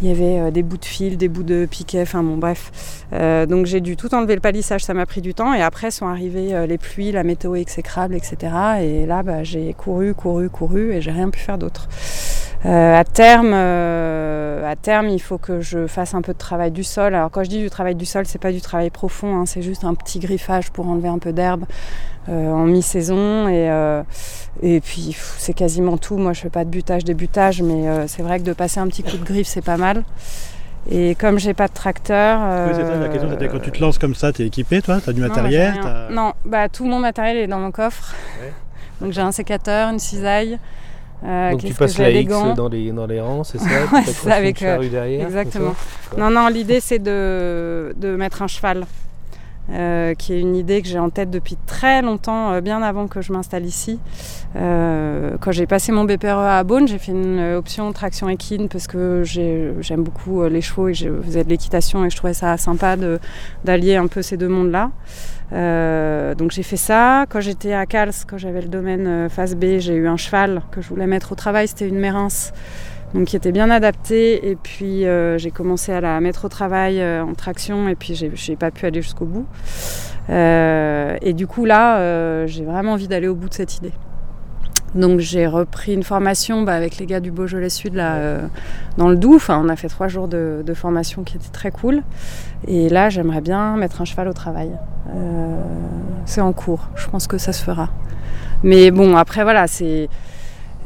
Il 0.01 0.09
y 0.09 0.13
avait 0.13 0.51
des 0.51 0.63
bouts 0.63 0.79
de 0.79 0.85
fil, 0.85 1.19
des 1.19 1.29
bouts 1.29 1.43
de 1.43 1.67
piquet, 1.71 2.03
enfin 2.03 2.23
bon, 2.23 2.39
bref. 2.39 3.05
Donc 3.13 3.67
j'ai 3.67 3.83
dû 3.83 3.97
tout 3.97 4.15
enlever 4.15 4.35
le 4.35 4.41
palissage, 4.41 4.83
ça 4.83 4.95
m'a 4.95 5.05
pris 5.05 5.21
du 5.21 5.35
temps. 5.35 5.53
Et 5.53 5.63
après 5.63 5.91
sont 5.91 6.07
arrivées 6.07 6.67
les 6.67 6.79
pluies, 6.79 7.13
la 7.13 7.23
météo 7.23 7.55
etc. 8.13 8.37
Et 8.81 9.07
là, 9.07 9.23
bah, 9.23 9.43
j'ai 9.43 9.75
couru, 9.75 10.15
couru, 10.15 10.49
couru 10.49 10.93
et 10.93 11.01
j'ai 11.01 11.11
rien 11.11 11.31
pu 11.31 11.41
faire 11.41 11.59
d'autre. 11.59 11.89
Euh, 12.67 12.99
à 12.99 13.05
terme, 13.05 13.53
euh, 13.55 14.69
à 14.69 14.75
terme, 14.75 15.09
il 15.09 15.21
faut 15.21 15.39
que 15.39 15.61
je 15.61 15.87
fasse 15.87 16.15
un 16.15 16.23
peu 16.23 16.33
de 16.33 16.39
travail 16.39 16.73
du 16.73 16.83
sol. 16.83 17.15
Alors 17.15 17.31
quand 17.31 17.45
je 17.45 17.49
dis 17.49 17.61
du 17.61 17.71
travail 17.71 17.95
du 17.95 18.05
sol, 18.05 18.27
c'est 18.27 18.41
pas 18.41 18.51
du 18.51 18.61
travail 18.61 18.91
profond, 18.91 19.37
hein, 19.37 19.47
c'est 19.47 19.63
juste 19.63 19.85
un 19.85 19.95
petit 19.95 20.19
griffage 20.19 20.71
pour 20.71 20.89
enlever 20.89 21.09
un 21.09 21.19
peu 21.19 21.33
d'herbe 21.33 21.65
euh, 22.29 22.51
en 22.51 22.65
mi-saison. 22.65 23.49
Et, 23.49 23.71
euh, 23.71 24.03
puis 24.61 25.17
c'est 25.39 25.55
quasiment 25.55 25.99
tout. 25.99 26.17
Moi, 26.17 26.33
je 26.33 26.41
fais 26.41 26.51
pas 26.51 26.65
de 26.65 26.71
butage, 26.71 27.05
débutage, 27.05 27.63
mais 27.63 28.09
c'est 28.09 28.23
vrai 28.23 28.41
que 28.41 28.45
de 28.45 28.53
passer 28.53 28.81
un 28.81 28.89
petit 28.89 29.05
coup 29.05 29.17
de 29.17 29.25
griffe, 29.25 29.47
c'est 29.47 29.65
pas 29.65 29.77
mal. 29.77 30.03
Et 30.91 31.15
comme 31.17 31.39
j'ai 31.39 31.53
pas 31.55 31.69
de 31.69 31.75
tracteur, 31.75 32.41
Oui, 32.69 32.73
c'est 32.75 32.83
ça, 32.87 32.97
la 32.97 33.09
question 33.09 33.31
c'était 33.31 33.49
quand 33.49 33.59
tu 33.61 33.71
te 33.73 33.81
lances 33.81 33.99
comme 33.99 34.15
ça, 34.15 34.33
t'es 34.33 34.47
équipé 34.47 34.81
toi 34.81 34.99
T'as 35.05 35.13
du 35.13 35.21
matériel. 35.21 35.75
Non, 36.11 36.33
bah, 36.45 36.69
tout 36.69 36.85
mon 36.87 36.99
matériel 36.99 37.37
est 37.37 37.47
dans 37.47 37.59
mon 37.59 37.71
coffre. 37.71 38.15
Ouais. 38.43 38.53
Donc 39.01 39.13
j'ai 39.13 39.21
un 39.21 39.31
sécateur, 39.33 39.91
une 39.91 39.99
cisaille. 39.99 40.59
euh, 41.25 41.51
Donc 41.53 41.63
tu 41.65 41.75
passes 41.75 41.95
j'ai, 41.97 42.03
la 42.03 42.11
X 42.11 42.33
dans 42.57 42.69
les, 42.69 42.91
dans 42.91 43.07
les 43.07 43.21
rangs, 43.21 43.45
c'est 43.45 43.59
ça 43.59 43.65
Ouais, 43.69 44.03
Tu 44.03 44.07
c'est 44.07 44.13
t'accroches 44.13 44.15
ça, 44.25 44.35
avec, 44.35 44.61
une 44.61 44.67
charrue 44.67 44.89
derrière, 44.89 45.27
exactement. 45.27 45.75
Non, 46.17 46.31
non, 46.31 46.49
l'idée 46.49 46.81
c'est 46.81 46.99
de, 46.99 47.93
de 47.97 48.17
mettre 48.17 48.41
un 48.43 48.47
cheval, 48.49 48.85
euh, 49.71 50.15
qui 50.15 50.33
est 50.33 50.41
une 50.41 50.57
idée 50.57 50.81
que 50.83 50.89
j'ai 50.89 50.99
en 50.99 51.11
tête 51.11 51.31
depuis 51.31 51.57
très 51.67 52.01
longtemps, 52.03 52.53
euh, 52.53 52.61
bien 52.61 52.83
avant 52.83 53.07
que 53.07 53.21
je 53.21 53.33
m'installe 53.33 53.67
ici. 53.67 54.01
Euh, 54.57 55.37
quand 55.41 55.53
j'ai 55.53 55.67
passé 55.67 55.93
mon 55.93 56.05
BPRE 56.05 56.39
à 56.39 56.65
Beaune, 56.65 56.89
j'ai 56.89 56.99
fait 56.99 57.13
une 57.13 57.55
option 57.57 57.93
traction 57.93 58.29
équine 58.29 58.69
parce 58.69 58.87
que 58.87 59.23
j'ai- 59.25 59.75
j'aime 59.81 60.03
beaucoup 60.03 60.43
les 60.45 60.61
chevaux 60.61 60.89
et 60.89 60.95
je 60.95 61.09
faisais 61.23 61.45
de 61.45 61.49
l'équitation 61.51 62.05
et 62.05 62.11
je 62.11 62.17
trouvais 62.17 62.35
ça 62.35 62.57
sympa 62.57 62.97
d'allier 63.65 63.97
un 63.97 64.07
peu 64.07 64.23
ces 64.23 64.37
deux 64.37 64.49
mondes-là. 64.49 64.91
Donc 66.35 66.51
j'ai 66.51 66.63
fait 66.63 66.77
ça. 66.77 67.27
Quand 67.29 67.41
j'étais 67.41 67.73
à 67.73 67.87
Cals, 67.87 68.13
quand 68.27 68.39
j'avais 68.39 68.63
le 68.63 68.69
domaine 68.69 69.29
face 69.29 69.55
B, 69.55 69.79
j'ai 69.79 69.95
eu 69.95 70.09
un 70.09 70.17
cheval 70.17 70.63
que 70.71 70.81
je 70.81 70.89
voulais 70.89 71.07
mettre 71.07 71.33
au 71.33 71.35
travail, 71.35 71.69
c'était 71.69 71.89
une 71.89 71.99
Mérins 71.99 72.29
donc 73.15 73.27
qui 73.27 73.37
était 73.37 73.53
bien 73.53 73.71
adaptée. 73.71 74.51
Et 74.51 74.57
puis 74.57 75.07
euh, 75.07 75.39
j'ai 75.39 75.51
commencé 75.51 75.93
à 75.93 76.01
la 76.01 76.21
mettre 76.21 76.45
au 76.45 76.49
travail 76.49 77.01
euh, 77.01 77.23
en 77.23 77.35
traction 77.35 77.89
et 77.89 77.95
puis 77.95 78.15
j'ai 78.15 78.57
pas 78.57 78.71
pu 78.71 78.87
aller 78.87 79.03
jusqu'au 79.03 79.27
bout. 79.27 79.47
Euh, 80.31 81.17
et 81.23 81.33
du 81.33 81.47
coup 81.47 81.65
là, 81.65 82.47
j'ai 82.47 82.65
vraiment 82.65 82.93
envie 82.93 83.09
d'aller 83.09 83.29
au 83.29 83.35
bout 83.35 83.49
de 83.49 83.55
cette 83.55 83.77
idée. 83.77 83.93
Donc 84.95 85.21
j'ai 85.21 85.47
repris 85.47 85.93
une 85.93 86.03
formation 86.03 86.63
bah, 86.63 86.75
avec 86.75 86.97
les 86.97 87.05
gars 87.05 87.21
du 87.21 87.31
Beaujolais 87.31 87.69
Sud 87.69 87.95
là, 87.95 88.39
dans 88.97 89.09
le 89.09 89.17
Doubs. 89.17 89.37
Enfin, 89.37 89.61
on 89.63 89.69
a 89.69 89.77
fait 89.77 89.89
trois 89.89 90.09
jours 90.09 90.29
de, 90.29 90.65
formation 90.75 91.25
qui 91.25 91.37
était 91.37 91.51
très 91.51 91.71
cool. 91.71 92.03
Et 92.67 92.89
là, 92.89 93.11
j'aimerais 93.11 93.41
bien 93.41 93.77
mettre 93.77 94.01
un 94.01 94.05
cheval 94.05 94.29
au 94.29 94.33
travail. 94.33 94.71
C'est 96.25 96.41
en 96.41 96.53
cours. 96.53 96.89
Je 96.95 97.07
pense 97.09 97.27
que 97.27 97.39
ça 97.39 97.53
se 97.53 97.63
fera. 97.63 97.91
Mais 98.63 98.91
bon, 98.91 99.17
après 99.17 99.43
voilà, 99.45 99.67
c'est 99.67 100.09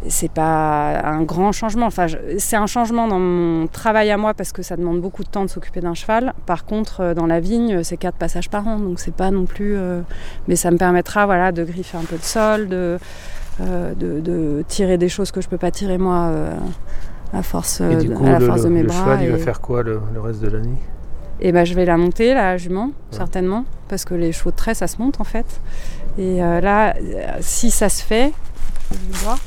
c'est 0.09 0.31
pas 0.31 1.01
un 1.05 1.23
grand 1.23 1.53
changement. 1.53 1.87
Enfin, 1.87 2.07
c'est 2.39 2.57
un 2.57 2.67
changement 2.67 3.07
dans 3.09 3.19
mon 3.21 3.67
travail 3.69 4.11
à 4.11 4.17
moi 4.17 4.35
parce 4.35 4.53
que 4.53 4.63
ça 4.63 4.77
demande 4.77 5.01
beaucoup 5.01 5.23
de 5.25 5.29
temps 5.29 5.45
de 5.45 5.51
s'occuper 5.51 5.81
d'un 5.81 5.95
cheval. 5.95 6.33
Par 6.47 6.65
contre, 6.65 7.01
euh, 7.01 7.15
dans 7.15 7.27
la 7.27 7.41
vigne, 7.41 7.83
c'est 7.85 7.97
quatre 7.97 8.17
passages 8.17 8.51
par 8.51 8.67
an, 8.67 8.79
donc 8.79 8.99
c'est 9.01 9.15
pas 9.15 9.31
non 9.31 9.45
plus. 9.45 9.77
euh, 9.77 10.01
Mais 10.49 10.57
ça 10.57 10.71
me 10.71 10.77
permettra, 10.79 11.27
voilà, 11.27 11.53
de 11.53 11.65
griffer 11.65 11.99
un 11.99 12.05
peu 12.05 12.17
le 12.17 12.23
sol, 12.23 12.69
de, 12.69 12.99
euh, 13.61 13.95
de, 13.95 14.21
de 14.21 14.65
tirer 14.67 14.99
des 14.99 15.09
choses 15.09 15.31
que 15.31 15.41
je 15.41 15.49
peux 15.49 15.59
pas 15.59 15.71
tirer 15.71 15.99
moi 15.99 16.27
euh, 16.31 16.57
à 17.33 17.43
force, 17.43 17.81
Et 17.81 17.97
du 17.97 18.09
de- 18.09 18.15
coup, 18.15 18.25
à 18.27 18.31
la 18.33 18.39
le, 18.41 18.47
force 18.47 18.63
de 18.63 18.69
le- 18.69 18.75
mes 18.75 18.83
le 18.83 18.89
bras. 18.89 18.99
cheval, 19.05 19.23
il 19.23 19.31
va 19.31 19.39
faire 19.39 19.61
quoi 19.61 19.83
le, 19.83 20.01
le 20.13 20.21
reste 20.21 20.41
de 20.41 20.49
l'année? 20.49 20.77
Et 21.41 21.51
ben, 21.51 21.65
je 21.65 21.75
vais 21.75 21.85
la 21.85 21.97
monter, 21.97 22.35
la 22.35 22.57
jument, 22.57 22.91
certainement, 23.11 23.65
parce 23.89 24.05
que 24.05 24.15
les 24.15 24.31
chevaux 24.33 24.51
de 24.53 24.57
trait, 24.57 24.75
ça 24.75 24.87
se 24.87 25.01
monte 25.03 25.21
en 25.21 25.25
fait. 25.25 25.47
Et 26.19 26.43
euh, 26.43 26.61
là, 26.61 26.95
si 27.41 27.71
ça 27.73 27.89
se 27.89 28.03
fait, 28.03 28.33
je 28.93 28.97
vais 28.97 29.25
voir. 29.25 29.39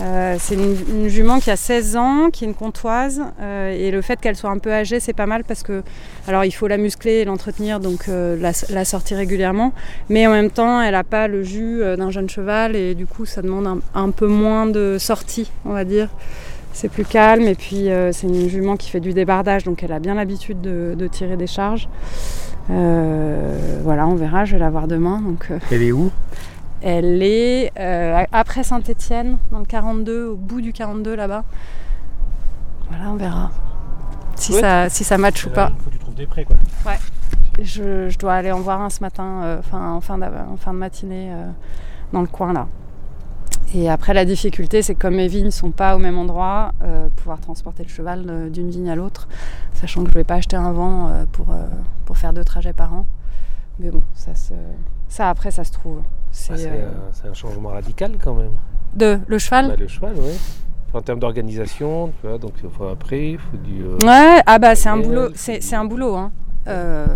Euh, 0.00 0.36
c'est 0.38 0.54
une, 0.54 1.08
jument 1.08 1.40
qui 1.40 1.50
a 1.50 1.56
16 1.56 1.96
ans, 1.96 2.28
qui 2.30 2.44
est 2.44 2.48
une 2.48 2.54
comtoise, 2.54 3.22
euh, 3.40 3.72
et 3.72 3.90
le 3.90 4.02
fait 4.02 4.20
qu'elle 4.20 4.36
soit 4.36 4.50
un 4.50 4.58
peu 4.58 4.72
âgée, 4.72 5.00
c'est 5.00 5.14
pas 5.14 5.26
mal 5.26 5.44
parce 5.44 5.62
que, 5.62 5.82
alors 6.28 6.44
il 6.44 6.50
faut 6.50 6.66
la 6.66 6.76
muscler 6.76 7.12
et 7.12 7.24
l'entretenir, 7.24 7.80
donc 7.80 8.08
euh, 8.08 8.36
la, 8.38 8.84
sortir 8.84 9.16
régulièrement, 9.16 9.72
mais 10.10 10.26
en 10.26 10.30
même 10.30 10.50
temps, 10.50 10.82
elle 10.82 10.92
n'a 10.92 11.04
pas 11.04 11.28
le 11.28 11.42
jus 11.42 11.80
d'un 11.96 12.10
jeune 12.10 12.28
cheval, 12.28 12.76
et 12.76 12.94
du 12.94 13.06
coup, 13.06 13.24
ça 13.24 13.40
demande 13.40 13.80
un, 13.94 14.10
peu 14.10 14.26
moins 14.26 14.66
de 14.66 14.96
sortie, 14.98 15.50
on 15.64 15.72
va 15.72 15.84
dire. 15.84 16.08
C'est 16.72 16.90
plus 16.90 17.06
calme, 17.06 17.44
et 17.44 17.54
puis 17.54 17.88
c'est 18.12 18.26
une 18.26 18.50
jument 18.50 18.76
qui 18.76 18.90
fait 18.90 19.00
du 19.00 19.14
débardage, 19.14 19.64
donc 19.64 19.82
elle 19.82 19.92
a 19.92 19.98
bien 19.98 20.14
l'habitude 20.14 20.60
de, 20.60 21.08
tirer 21.10 21.36
des 21.38 21.46
charges. 21.46 21.88
Voilà, 22.68 24.06
on 24.06 24.14
verra, 24.14 24.44
je 24.44 24.52
vais 24.52 24.58
la 24.58 24.68
voir 24.68 24.88
demain. 24.88 25.22
Elle 25.70 25.82
est 25.82 25.92
où? 25.92 26.10
Elle 26.82 27.22
est 27.22 27.72
euh, 27.78 28.22
après 28.32 28.62
Saint-Étienne, 28.62 29.38
dans 29.50 29.58
le 29.60 29.64
42, 29.64 30.26
au 30.26 30.36
bout 30.36 30.60
du 30.60 30.72
42 30.72 31.14
là-bas. 31.16 31.44
Voilà, 32.88 33.10
on 33.10 33.16
verra. 33.16 33.50
Si 34.36 34.52
Ouais. 34.52 34.60
ça, 34.60 34.88
si 34.88 35.02
ça 35.04 35.18
match 35.18 35.46
ou 35.46 35.50
pas. 35.50 35.70
Il 35.74 35.78
faut 35.82 35.90
que 35.90 35.94
tu 35.94 35.98
trouves 35.98 36.14
des 36.14 36.26
prés 36.26 36.44
quoi. 36.44 36.56
Je, 37.60 38.08
je 38.10 38.18
dois 38.18 38.34
aller 38.34 38.52
en 38.52 38.60
voir 38.60 38.82
un 38.82 38.90
ce 38.90 39.00
matin, 39.00 39.40
euh, 39.44 39.60
en, 39.72 40.00
fin 40.02 40.18
d'av- 40.18 40.46
en 40.52 40.56
fin 40.58 40.74
de 40.74 40.78
matinée, 40.78 41.30
euh, 41.32 41.46
dans 42.12 42.20
le 42.20 42.26
coin 42.26 42.52
là. 42.52 42.66
Et 43.74 43.88
après, 43.90 44.14
la 44.14 44.24
difficulté, 44.24 44.82
c'est 44.82 44.94
que 44.94 45.00
comme 45.00 45.16
mes 45.16 45.26
vignes 45.26 45.46
ne 45.46 45.50
sont 45.50 45.70
pas 45.72 45.96
au 45.96 45.98
même 45.98 46.18
endroit, 46.18 46.72
euh, 46.84 47.08
pouvoir 47.16 47.40
transporter 47.40 47.82
le 47.82 47.88
cheval 47.88 48.50
d'une 48.52 48.70
vigne 48.70 48.90
à 48.90 48.94
l'autre, 48.94 49.26
sachant 49.72 50.02
que 50.04 50.10
je 50.10 50.14
ne 50.14 50.20
vais 50.20 50.24
pas 50.24 50.34
acheter 50.34 50.56
un 50.56 50.70
vent 50.72 51.10
pour, 51.32 51.46
pour 52.04 52.16
faire 52.18 52.32
deux 52.32 52.44
trajets 52.44 52.72
par 52.74 52.92
an. 52.94 53.06
Mais 53.80 53.90
bon, 53.90 54.02
ça, 54.14 54.34
se, 54.34 54.52
ça 55.08 55.28
après, 55.30 55.50
ça 55.50 55.64
se 55.64 55.72
trouve. 55.72 56.02
C'est, 56.38 56.52
Ah, 56.52 56.56
C'est 56.58 56.68
euh, 56.70 56.86
un- 56.88 57.12
c'est 57.12 57.28
un 57.28 57.34
changement 57.34 57.70
radical 57.70 58.12
quand 58.22 58.34
même. 58.34 58.52
de, 58.94 59.18
le 59.26 59.38
cheval? 59.38 59.68
Bah, 59.68 59.74
le 59.78 59.88
cheval, 59.88 60.12
oui. 60.18 60.32
En 60.92 61.00
termes 61.00 61.18
d'organisation, 61.18 62.12
tu 62.20 62.26
vois, 62.28 62.36
donc 62.38 62.52
il 62.62 62.68
faut 62.70 62.84
un 62.84 62.94
prix, 62.94 63.32
il 63.32 63.38
faut 63.38 63.56
du. 63.56 63.82
euh, 63.82 63.96
Ouais, 64.06 64.42
ah 64.46 64.58
bah 64.58 64.74
c'est 64.74 64.88
un 64.90 64.98
boulot, 64.98 65.28
c'est, 65.34 65.74
un 65.74 65.84
boulot. 65.86 66.14
Hein. 66.14 66.30
Euh, 66.68 67.06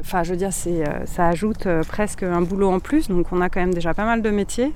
Enfin, 0.00 0.22
je 0.24 0.30
veux 0.32 0.36
dire, 0.36 0.52
c'est, 0.52 0.84
ça 1.06 1.28
ajoute 1.28 1.66
presque 1.88 2.22
un 2.24 2.42
boulot 2.42 2.70
en 2.70 2.80
plus. 2.80 3.08
Donc, 3.08 3.26
on 3.32 3.40
a 3.40 3.48
quand 3.48 3.60
même 3.60 3.72
déjà 3.72 3.94
pas 3.94 4.04
mal 4.04 4.20
de 4.20 4.30
métiers. 4.30 4.72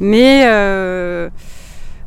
Mais 0.00 0.42
je 0.44 1.28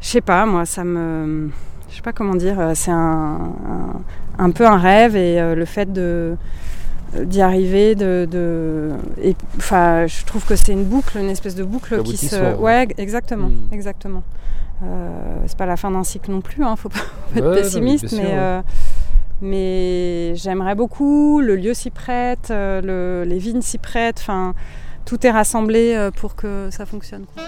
sais 0.01 0.21
pas, 0.21 0.45
moi, 0.45 0.65
ça 0.65 0.83
me. 0.83 1.49
Je 1.89 1.95
sais 1.95 2.01
pas 2.01 2.13
comment 2.13 2.35
dire, 2.35 2.71
c'est 2.75 2.91
un, 2.91 3.39
un, 3.67 4.01
un 4.45 4.51
peu 4.51 4.65
un 4.67 4.77
rêve 4.77 5.15
et 5.15 5.39
euh, 5.41 5.55
le 5.55 5.65
fait 5.65 5.91
de 5.91 6.35
d'y 7.23 7.41
arriver, 7.41 7.95
de, 7.95 8.27
de 8.29 8.91
et, 9.21 9.35
enfin, 9.57 10.05
je 10.07 10.23
trouve 10.25 10.45
que 10.45 10.55
c'est 10.55 10.71
une 10.71 10.83
boucle, 10.85 11.17
une 11.17 11.29
espèce 11.29 11.55
de 11.55 11.63
boucle 11.63 12.01
qui 12.03 12.17
se, 12.17 12.55
ouais, 12.55 12.87
exactement, 12.97 13.47
Mm. 13.49 13.73
exactement. 13.73 14.23
Euh, 14.83 15.35
c'est 15.47 15.57
pas 15.57 15.65
la 15.65 15.75
fin 15.75 15.91
d'un 15.91 16.03
cycle 16.05 16.31
non 16.31 16.39
plus, 16.41 16.63
hein, 16.63 16.75
faut 16.75 16.89
pas, 16.89 16.99
faut 16.99 17.05
être 17.37 17.43
Ouais, 17.43 17.43
non, 17.43 17.49
mais 17.55 17.61
pessimiste, 17.61 18.11
mais, 18.13 18.19
ouais. 18.23 18.29
euh, 18.33 18.61
mais 19.41 20.35
j'aimerais 20.35 20.75
beaucoup. 20.75 21.41
Le 21.41 21.55
lieu 21.55 21.73
s'y 21.73 21.89
prête, 21.89 22.49
euh, 22.51 22.81
le- 22.81 23.29
les 23.29 23.39
vignes 23.39 23.61
s'y 23.61 23.77
prêtent, 23.77 24.19
enfin, 24.19 24.53
tout 25.05 25.25
est 25.25 25.31
rassemblé 25.31 25.93
euh, 25.95 26.11
pour 26.11 26.35
que 26.35 26.69
ça 26.71 26.85
fonctionne. 26.85 27.25
quoi. 27.33 27.43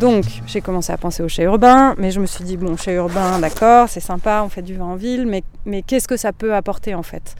Donc, 0.00 0.24
j'ai 0.46 0.62
commencé 0.62 0.94
à 0.94 0.96
penser 0.96 1.22
au 1.22 1.28
chai 1.28 1.42
urbain, 1.42 1.94
mais 1.98 2.10
je 2.10 2.20
me 2.20 2.26
suis 2.26 2.42
dit, 2.42 2.56
bon, 2.56 2.74
chai 2.74 2.94
urbain, 2.94 3.38
d'accord, 3.38 3.86
c'est 3.86 4.00
sympa, 4.00 4.40
on 4.42 4.48
fait 4.48 4.62
du 4.62 4.74
vin 4.74 4.86
en 4.86 4.96
ville, 4.96 5.26
mais, 5.26 5.82
qu'est-ce 5.82 6.08
que 6.08 6.16
ça 6.16 6.32
peut 6.32 6.54
apporter 6.54 6.94
en 6.94 7.02
fait? 7.02 7.36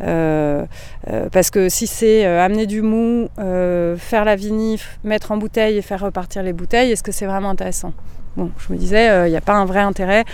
Euh, 0.00 0.66
euh, 1.08 1.28
Parce 1.30 1.50
que 1.50 1.68
si 1.68 1.86
c'est 1.86 2.26
euh, 2.26 2.44
amener 2.44 2.66
du 2.66 2.82
mou, 2.82 3.28
faire 3.36 4.24
la 4.24 4.34
vinif, 4.34 4.98
mettre 5.04 5.30
en 5.30 5.36
bouteille 5.36 5.78
et 5.78 5.82
faire 5.82 6.00
repartir 6.00 6.42
les 6.42 6.52
bouteilles, 6.52 6.90
est-ce 6.90 7.04
que 7.04 7.12
c'est 7.12 7.26
vraiment 7.26 7.50
intéressant? 7.50 7.92
Bon, 8.36 8.50
je 8.58 8.72
me 8.72 8.78
disais, 8.78 9.26
il 9.26 9.30
n'y 9.30 9.36
a 9.36 9.40
pas 9.40 9.54
un 9.54 9.64
vrai 9.64 9.80
intérêt, 9.80 10.24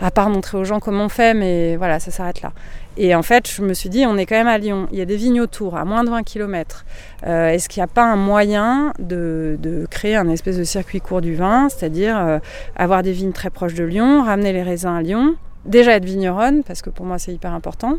à 0.00 0.10
part 0.10 0.28
montrer 0.28 0.58
aux 0.58 0.64
gens 0.64 0.80
comment 0.80 1.04
on 1.04 1.08
fait, 1.08 1.34
mais 1.34 1.76
voilà, 1.76 2.00
ça 2.00 2.10
s'arrête 2.10 2.42
là. 2.42 2.52
Et 2.96 3.14
en 3.14 3.22
fait, 3.22 3.50
je 3.50 3.62
me 3.62 3.74
suis 3.74 3.88
dit, 3.88 4.06
on 4.06 4.16
est 4.16 4.26
quand 4.26 4.36
même 4.36 4.46
à 4.46 4.58
Lyon, 4.58 4.86
il 4.92 4.98
y 4.98 5.02
a 5.02 5.04
des 5.04 5.16
vignes 5.16 5.40
autour, 5.40 5.76
à 5.76 5.84
moins 5.84 6.04
de 6.04 6.10
20 6.10 6.22
km. 6.22 6.84
Euh, 7.26 7.48
Est-ce 7.48 7.68
qu'il 7.68 7.80
n'y 7.80 7.84
a 7.84 7.88
pas 7.88 8.04
un 8.04 8.16
moyen 8.16 8.92
de, 9.00 9.58
créer 9.90 10.14
un 10.16 10.28
espèce 10.28 10.56
de 10.56 10.64
circuit 10.64 11.00
court 11.00 11.20
du 11.20 11.34
vin, 11.34 11.68
c'est-à-dire 11.68 12.16
euh, 12.16 12.38
avoir 12.76 13.02
des 13.02 13.12
vignes 13.12 13.32
très 13.32 13.50
proches 13.50 13.74
de 13.74 13.84
Lyon, 13.84 14.22
ramener 14.22 14.52
les 14.52 14.62
raisins 14.62 14.94
à 14.94 15.02
Lyon, 15.02 15.34
déjà 15.64 15.92
être 15.92 16.04
vigneronne, 16.04 16.62
parce 16.62 16.82
que 16.82 16.90
pour 16.90 17.06
moi 17.06 17.18
c'est 17.18 17.32
hyper 17.32 17.52
important, 17.52 17.98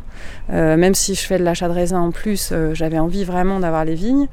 Euh, 0.54 0.78
même 0.78 0.94
si 0.94 1.16
je 1.16 1.26
fais 1.26 1.38
de 1.40 1.44
l'achat 1.44 1.68
de 1.68 1.74
raisins 1.74 1.98
en 1.98 2.12
plus, 2.12 2.52
euh, 2.52 2.74
j'avais 2.74 3.00
envie 3.00 3.24
vraiment 3.24 3.60
d'avoir 3.60 3.84
les 3.84 3.96
vignes, 3.96 4.28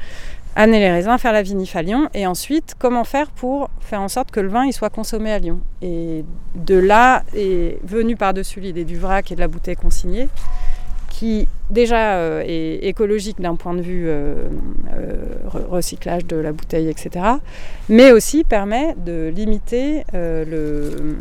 amener 0.55 0.81
les 0.81 0.91
raisins, 0.91 1.17
faire 1.19 1.33
la 1.33 1.43
vinif 1.43 1.75
à 1.77 1.83
Lyon, 1.83 2.09
et 2.15 2.27
ensuite 2.27 2.75
comment 2.79 3.05
faire 3.05 3.31
pour 3.31 3.71
faire 3.81 4.01
en 4.01 4.09
sorte 4.09 4.31
que 4.31 4.41
le 4.41 4.49
vin 4.49 4.65
il 4.65 4.73
soit 4.73 4.91
consommé 4.91 5.33
à 5.33 5.39
Lyon. 5.39 5.61
Et 5.81 6.25
de 6.55 6.77
là 6.77 7.23
est 7.35 7.79
venue 7.85 8.17
par-dessus 8.17 8.61
l'idée 8.61 8.85
du 8.85 8.97
vrac 8.99 9.33
et 9.33 9.35
de 9.35 9.41
la 9.41 9.49
bouteille 9.49 9.77
consignée, 9.77 10.29
qui 11.09 11.47
déjà 11.71 12.17
euh, 12.17 12.43
est 12.45 12.87
écologique 12.87 13.41
d'un 13.41 13.55
point 13.57 13.75
de 13.75 13.83
vue 13.83 14.09
euh, 14.09 14.49
euh, 14.95 15.25
re- 15.49 15.67
recyclage 15.67 16.25
de 16.27 16.37
la 16.37 16.53
bouteille, 16.53 16.89
etc. 16.89 17.25
Mais 17.89 18.13
aussi 18.13 18.45
permet 18.45 18.95
de 18.97 19.33
limiter 19.35 20.05
le, 20.13 21.17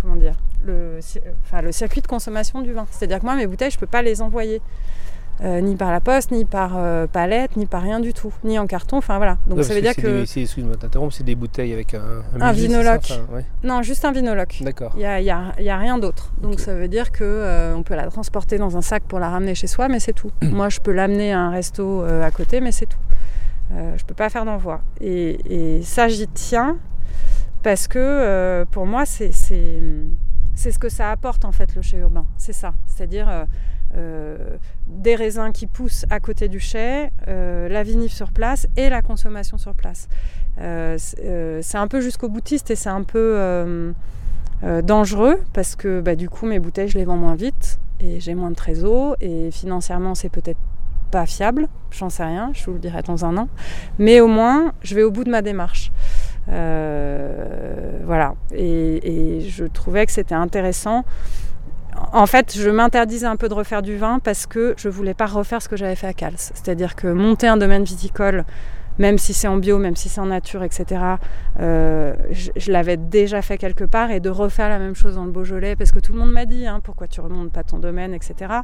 comment 0.00 0.16
dire, 0.16 0.34
le, 0.64 0.98
enfin, 1.44 1.62
le 1.62 1.72
circuit 1.72 2.02
de 2.02 2.06
consommation 2.06 2.60
du 2.60 2.72
vin. 2.72 2.86
C'est-à-dire 2.90 3.20
que 3.20 3.24
moi, 3.24 3.34
mes 3.34 3.46
bouteilles, 3.46 3.70
je 3.70 3.76
ne 3.76 3.80
peux 3.80 3.86
pas 3.86 4.02
les 4.02 4.20
envoyer. 4.20 4.60
Euh, 5.42 5.60
ni 5.60 5.76
par 5.76 5.90
la 5.92 6.00
poste, 6.00 6.30
ni 6.30 6.44
par 6.44 6.72
euh, 6.76 7.06
palette, 7.06 7.56
ni 7.56 7.66
par 7.66 7.82
rien 7.82 8.00
du 8.00 8.12
tout, 8.14 8.32
ni 8.44 8.58
en 8.58 8.66
carton. 8.66 8.96
Enfin 8.96 9.18
voilà. 9.18 9.36
Donc 9.46 9.62
ça 9.64 9.74
veut 9.74 9.82
dire 9.82 9.94
que 9.94 10.22
Excuse-moi 10.22 10.74
de 10.76 10.80
t'interrompre, 10.80 11.12
c'est 11.12 11.24
des 11.24 11.34
bouteilles 11.34 11.72
avec 11.74 11.92
un, 11.94 12.00
Un 12.40 12.52
musée, 12.52 12.68
ça 12.68 12.96
Enfin, 12.96 13.14
ouais, 13.34 13.44
non, 13.62 13.82
juste 13.82 14.04
un 14.04 14.12
vinoloque. 14.12 14.58
D'accord. 14.62 14.92
Il 14.96 15.00
n'y 15.00 15.04
a, 15.06 15.20
y 15.20 15.30
a- 15.30 15.52
il 15.58 15.64
y 15.64 15.70
a 15.70 15.76
rien 15.76 15.98
d'autre. 15.98 16.32
Donc 16.40 16.58
ça 16.60 16.74
veut 16.74 16.88
dire 16.88 17.12
que 17.12 17.22
euh, 17.24 17.74
on 17.76 17.82
peut 17.82 17.94
la 17.96 18.06
transporter 18.08 18.56
dans 18.58 18.76
un 18.76 18.82
sac 18.82 19.02
pour 19.02 19.18
la 19.18 19.28
ramener 19.28 19.54
chez 19.54 19.66
soi, 19.66 19.88
mais 19.88 20.00
c'est 20.00 20.14
tout. 20.14 20.30
Moi, 20.42 20.68
je 20.70 20.80
peux 20.80 20.92
l'amener 20.92 21.32
à 21.32 21.40
un 21.40 21.50
resto 21.50 22.02
euh, 22.02 22.24
à 22.24 22.30
côté, 22.30 22.60
mais 22.60 22.72
c'est 22.72 22.86
tout. 22.86 22.98
Je 23.70 24.04
peux 24.04 24.14
pas 24.14 24.30
faire 24.30 24.44
d'envoi. 24.44 24.80
Et, 25.00 25.76
et 25.78 25.82
ça, 25.82 26.06
j'y 26.08 26.28
tiens 26.28 26.76
parce 27.64 27.88
que 27.88 28.64
pour 28.70 28.86
moi, 28.86 29.04
c'est 29.04 29.32
c'est 29.32 30.70
ce 30.72 30.78
que 30.78 30.88
ça 30.88 31.10
apporte 31.10 31.44
en 31.44 31.50
fait 31.52 31.74
le 31.74 31.82
chai 31.82 31.98
urbain. 31.98 32.24
C'est 32.38 32.52
ça. 32.52 32.72
C'est-à-dire 32.86 33.28
euh, 33.94 34.56
des 34.88 35.14
raisins 35.14 35.52
qui 35.52 35.66
poussent 35.66 36.04
à 36.10 36.20
côté 36.20 36.48
du 36.48 36.60
chai, 36.60 37.10
euh, 37.28 37.68
la 37.68 37.82
vinif 37.82 38.12
sur 38.12 38.30
place 38.30 38.66
et 38.76 38.88
la 38.88 39.02
consommation 39.02 39.58
sur 39.58 39.74
place. 39.74 40.08
Euh, 40.60 40.96
c'est 40.98 41.78
un 41.78 41.86
peu 41.86 42.00
jusqu'au 42.00 42.28
boutiste 42.28 42.70
et 42.70 42.76
c'est 42.76 42.88
un 42.88 43.02
peu 43.02 43.94
dangereux 44.82 45.40
parce 45.52 45.76
que 45.76 46.00
bah, 46.00 46.14
du 46.14 46.28
coup 46.28 46.46
mes 46.46 46.58
bouteilles 46.58 46.88
je 46.88 46.98
les 46.98 47.04
vends 47.04 47.16
moins 47.16 47.34
vite 47.34 47.78
et 48.00 48.20
j'ai 48.20 48.34
moins 48.34 48.50
de 48.50 48.54
trésor 48.54 49.16
et 49.20 49.50
financièrement 49.50 50.14
c'est 50.14 50.30
peut-être 50.30 50.58
pas 51.10 51.26
fiable, 51.26 51.68
j'en 51.90 52.10
sais 52.10 52.24
rien, 52.24 52.50
je 52.52 52.64
vous 52.64 52.72
le 52.72 52.78
dirai 52.78 53.02
dans 53.02 53.24
un 53.24 53.36
an, 53.36 53.48
mais 53.98 54.20
au 54.20 54.28
moins 54.28 54.72
je 54.82 54.94
vais 54.94 55.02
au 55.02 55.10
bout 55.10 55.24
de 55.24 55.30
ma 55.30 55.42
démarche. 55.42 55.92
Voilà, 56.48 58.34
et 58.52 59.40
je 59.48 59.64
trouvais 59.64 60.06
que 60.06 60.12
c'était 60.12 60.34
intéressant. 60.34 61.04
En 62.12 62.26
fait, 62.26 62.56
je 62.56 62.70
m'interdisais 62.70 63.26
un 63.26 63.36
peu 63.36 63.48
de 63.48 63.54
refaire 63.54 63.82
du 63.82 63.96
vin 63.96 64.18
parce 64.22 64.46
que 64.46 64.74
je 64.76 64.88
voulais 64.88 65.14
pas 65.14 65.26
refaire 65.26 65.60
ce 65.62 65.68
que 65.68 65.76
j'avais 65.76 65.96
fait 65.96 66.06
à 66.06 66.12
Cals. 66.12 66.34
C'est-à-dire 66.36 66.94
que 66.94 67.08
monter 67.08 67.46
un 67.46 67.56
domaine 67.56 67.84
viticole, 67.84 68.44
même 68.98 69.18
si 69.18 69.34
c'est 69.34 69.48
en 69.48 69.56
bio, 69.56 69.78
même 69.78 69.96
si 69.96 70.08
c'est 70.08 70.20
en 70.20 70.26
nature, 70.26 70.62
etc., 70.62 71.00
euh, 71.60 72.14
je, 72.30 72.72
l'avais 72.72 72.96
déjà 72.96 73.42
fait 73.42 73.58
quelque 73.58 73.84
part 73.84 74.10
et 74.10 74.20
de 74.20 74.30
refaire 74.30 74.68
la 74.68 74.78
même 74.78 74.94
chose 74.94 75.16
dans 75.16 75.24
le 75.24 75.30
Beaujolais, 75.30 75.76
parce 75.76 75.92
que 75.92 76.00
tout 76.00 76.12
le 76.12 76.18
monde 76.18 76.32
m'a 76.32 76.46
dit 76.46 76.66
hein, 76.66 76.80
pourquoi 76.82 77.06
tu 77.06 77.20
remontes 77.20 77.52
pas 77.52 77.62
ton 77.62 77.78
domaine, 77.78 78.14
etc. 78.14 78.60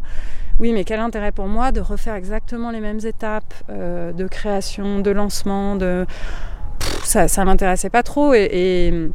Oui, 0.58 0.72
mais 0.72 0.84
quel 0.84 1.00
intérêt 1.00 1.32
pour 1.32 1.46
moi 1.46 1.72
de 1.72 1.80
refaire 1.80 2.14
exactement 2.14 2.70
les 2.70 2.80
mêmes 2.80 3.00
étapes 3.04 3.54
euh, 3.70 4.12
de 4.12 4.26
création, 4.26 5.00
de 5.00 5.10
lancement, 5.10 5.76
de 5.76 6.06
ça, 7.04 7.28
ça 7.28 7.44
m'intéressait 7.44 7.90
pas 7.90 8.02
trop 8.02 8.32
et 8.34 9.10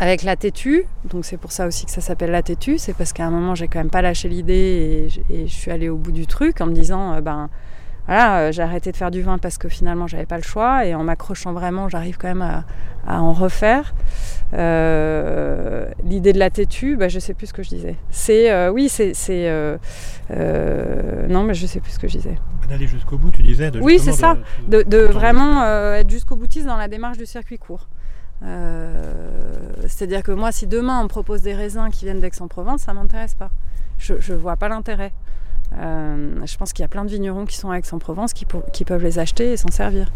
avec 0.00 0.22
la 0.22 0.34
têtue, 0.34 0.86
donc 1.04 1.26
c'est 1.26 1.36
pour 1.36 1.52
ça 1.52 1.66
aussi 1.66 1.84
que 1.84 1.90
ça 1.92 2.00
s'appelle 2.00 2.30
la 2.30 2.42
têtue, 2.42 2.78
c'est 2.78 2.94
parce 2.94 3.12
qu'à 3.12 3.26
un 3.26 3.30
moment 3.30 3.54
j'ai 3.54 3.68
quand 3.68 3.78
même 3.78 3.90
pas 3.90 4.00
lâché 4.00 4.30
l'idée 4.30 5.08
et, 5.28 5.46
je 5.46 5.52
suis 5.52 5.70
allée 5.70 5.90
au 5.90 5.96
bout 5.96 6.10
du 6.10 6.26
truc 6.26 6.62
en 6.62 6.66
me 6.66 6.72
disant 6.72 7.12
euh, 7.12 7.20
ben 7.20 7.50
voilà 8.06 8.38
euh, 8.38 8.52
j'ai 8.52 8.62
arrêté 8.62 8.92
de 8.92 8.96
faire 8.96 9.10
du 9.10 9.20
vin 9.20 9.36
parce 9.36 9.58
que 9.58 9.68
finalement 9.68 10.06
j'avais 10.06 10.24
pas 10.24 10.38
le 10.38 10.42
choix 10.42 10.86
et 10.86 10.94
en 10.94 11.04
m'accrochant 11.04 11.52
vraiment 11.52 11.90
j'arrive 11.90 12.16
quand 12.16 12.28
même 12.28 12.40
à, 12.40 12.64
à 13.06 13.20
en 13.20 13.34
refaire. 13.34 13.94
Euh, 14.54 15.84
l'idée 16.02 16.32
de 16.32 16.38
la 16.38 16.50
têtue, 16.50 16.96
bah, 16.96 17.08
je 17.08 17.18
sais 17.20 17.34
plus 17.34 17.48
ce 17.48 17.52
que 17.52 17.62
je 17.62 17.68
disais. 17.68 17.96
C'est 18.10 18.50
euh, 18.50 18.70
oui 18.72 18.88
c'est 18.88 19.12
non 21.28 21.42
mais 21.44 21.52
je 21.52 21.66
sais 21.66 21.80
plus 21.80 21.92
ce 21.92 21.98
que 21.98 22.08
je 22.08 22.16
disais. 22.16 22.38
D'aller 22.70 22.86
jusqu'au 22.86 23.18
bout, 23.18 23.32
tu 23.32 23.42
disais. 23.42 23.70
De 23.70 23.80
Oui, 23.80 23.98
c'est 23.98 24.12
ça. 24.12 24.38
de- 24.66 24.82
de, 24.82 24.98
vraiment 24.98 25.62
être 25.94 26.08
jusqu'au 26.08 26.36
boutiste 26.36 26.66
dans 26.66 26.76
la 26.78 26.88
démarche 26.88 27.18
du 27.18 27.26
circuit 27.26 27.58
court. 27.58 27.86
Euh, 28.42 29.12
C'est-à-dire 29.82 30.22
que 30.22 30.32
moi, 30.32 30.52
si 30.52 30.66
demain 30.66 31.00
on 31.00 31.04
me 31.04 31.08
propose 31.08 31.42
des 31.42 31.54
raisins 31.54 31.88
qui 31.90 32.04
viennent 32.04 32.20
d'Aix-en-Provence, 32.20 32.82
ça 32.82 32.94
m'intéresse 32.94 33.34
pas. 33.34 33.50
Je 33.98 34.14
ne 34.14 34.36
vois 34.36 34.56
pas 34.56 34.68
l'intérêt. 34.68 35.12
Euh, 35.78 36.44
je 36.46 36.56
pense 36.56 36.72
qu'il 36.72 36.82
y 36.82 36.84
a 36.84 36.88
plein 36.88 37.04
de 37.04 37.10
vignerons 37.10 37.46
qui 37.46 37.56
sont 37.56 37.70
à 37.70 37.78
Aix-en-Provence 37.78 38.32
qui, 38.32 38.44
peuvent 38.84 39.02
les 39.02 39.18
acheter 39.18 39.52
et 39.52 39.56
s'en 39.56 39.70
servir. 39.70 40.10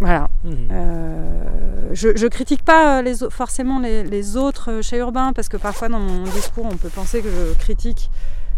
Voilà. 0.00 0.28
Mhm. 0.44 0.68
Euh, 0.70 1.90
je, 1.92 2.16
je 2.16 2.26
critique 2.26 2.62
pas 2.62 3.00
les, 3.02 3.14
forcément 3.30 3.80
les, 3.80 4.04
les 4.04 4.36
autres 4.36 4.80
chez 4.82 4.98
Urbain 4.98 5.32
parce 5.32 5.48
que 5.48 5.56
parfois 5.56 5.88
dans 5.88 6.00
mon 6.00 6.24
discours 6.24 6.66
on 6.70 6.76
peut 6.76 6.90
penser 6.90 7.22
que 7.22 7.30
je 7.30 7.58
critique 7.58 8.10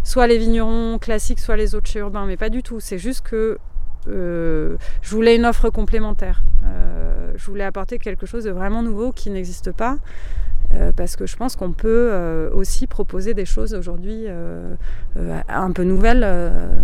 soit 0.09 0.27
les 0.27 0.39
vignerons 0.39 0.99
classiques, 0.99 1.39
soit 1.39 1.57
les 1.57 1.75
autres 1.75 1.89
chez 1.89 2.01
Urbain, 2.01 2.25
mais 2.27 2.37
pas 2.37 2.49
du 2.49 2.63
tout. 2.63 2.81
C'est 2.81 2.99
juste 2.99 3.23
que 3.23 3.59
euh, 4.09 4.77
je 5.03 5.11
voulais 5.15 5.37
une 5.37 5.47
offre 5.47 5.71
complémentaire. 5.71 6.43
Euh, 6.65 7.33
je 7.37 7.47
voulais 7.47 7.65
apporter 7.65 7.99
quelque 7.99 8.27
chose 8.27 8.45
de 8.45 8.51
vraiment 8.51 8.83
nouveau 8.83 9.13
qui 9.13 9.31
n'existe 9.31 9.73
pas. 9.73 9.99
euh, 10.75 10.93
parce 10.93 11.17
que 11.17 11.27
je 11.27 11.35
pense 11.35 11.57
qu'on 11.57 11.73
peut 11.73 12.51
aussi 12.53 12.87
proposer 12.87 13.33
des 13.33 13.47
choses 13.47 13.73
aujourd'hui 13.75 14.27
un 15.49 15.73
peu 15.73 15.83
nouvelles 15.85 16.21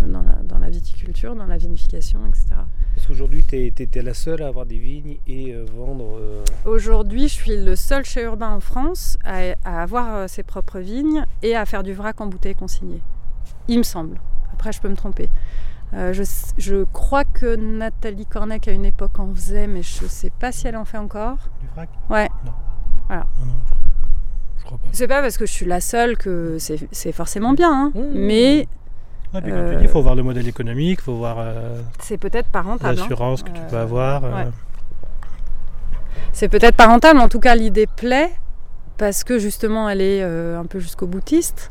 dans, 0.06 0.22
la, 0.22 0.36
dans 0.42 0.58
la 0.58 0.70
viticulture, 0.70 1.34
dans 1.34 1.46
la 1.46 1.58
vinification, 1.58 2.20
etc. 2.26 2.46
Parce 2.94 3.06
qu'aujourd'hui, 3.08 3.42
tu 3.42 3.56
es, 3.56 4.02
la 4.02 4.14
seule 4.14 4.42
à 4.42 4.46
avoir 4.46 4.66
des 4.66 4.78
vignes 4.78 5.18
et 5.26 5.54
vendre. 5.76 6.18
Aujourd'hui, 6.64 7.28
je 7.28 7.34
suis 7.34 7.56
le 7.62 7.76
seul 7.76 8.04
chez 8.04 8.22
Urbain 8.22 8.50
en 8.50 8.60
France 8.60 9.18
à, 9.24 9.54
à 9.64 9.82
avoir 9.82 10.28
ses 10.30 10.44
propres 10.44 10.78
vignes 10.78 11.24
et 11.42 11.54
à 11.56 11.66
faire 11.66 11.82
du 11.82 11.92
vrac 11.92 12.20
en 12.20 12.26
bouteille 12.26 12.54
consignée. 12.54 13.02
Il 13.68 13.78
me 13.78 13.82
semble. 13.82 14.18
Après, 14.54 14.72
je 14.72 14.80
peux 14.80 14.88
me 14.88 14.96
tromper. 14.96 15.28
Euh, 15.92 16.12
je, 16.58 16.84
crois 16.92 17.24
que 17.24 17.54
Nathalie 17.56 18.26
Cornec 18.26 18.66
à 18.66 18.72
une 18.72 18.84
époque 18.84 19.18
en 19.20 19.32
faisait, 19.34 19.66
mais 19.66 19.82
je 19.82 20.04
ne 20.04 20.08
sais 20.08 20.30
pas 20.30 20.50
si 20.50 20.66
elle 20.66 20.76
en 20.76 20.84
fait 20.84 20.98
encore. 20.98 21.36
Du 21.60 21.68
frac? 21.68 21.88
Ouais. 22.10 22.28
Non. 22.44 22.52
Voilà. 23.06 23.26
Non, 23.40 23.46
non, 23.46 23.52
je 24.58 24.64
crois, 24.64 24.78
pas. 24.78 24.88
C'est 24.92 25.06
pas 25.08 25.20
parce 25.22 25.36
que 25.36 25.46
je 25.46 25.52
suis 25.52 25.66
la 25.66 25.80
seule 25.80 26.16
que 26.16 26.56
c'est 26.58 27.12
forcément 27.12 27.52
bien, 27.52 27.70
hein. 27.72 27.92
Mmh. 27.94 28.00
mais 28.14 28.68
Ouais, 29.34 29.40
puis 29.42 29.52
Euh, 29.52 29.78
il 29.82 29.88
faut 29.88 30.00
voir 30.00 30.14
le 30.14 30.22
modèle 30.22 30.46
économique, 30.48 31.00
il 31.00 31.04
faut 31.04 31.16
voir 31.16 31.36
euh, 31.40 31.80
c'est 32.00 32.18
peut-être 32.18 32.48
pas 32.48 32.62
rentable. 32.62 32.90
hein. 32.98 33.02
l'assurance 33.02 33.42
que 33.42 33.50
tu 33.50 33.60
peux 33.68 33.76
Euh, 33.76 33.82
avoir. 33.82 34.22
ouais. 34.22 34.46
C'est 36.32 36.48
peut-être 36.48 36.76
pas 36.76 36.86
rentable, 36.86 37.20
en 37.20 37.28
tout 37.28 37.40
cas 37.40 37.54
l'idée 37.54 37.86
plaît 37.86 38.30
parce 38.96 39.22
que 39.24 39.38
justement 39.38 39.88
elle 39.88 40.00
est 40.00 40.22
un 40.22 40.64
peu 40.66 40.78
jusqu'au 40.80 41.06
boutiste. 41.06 41.70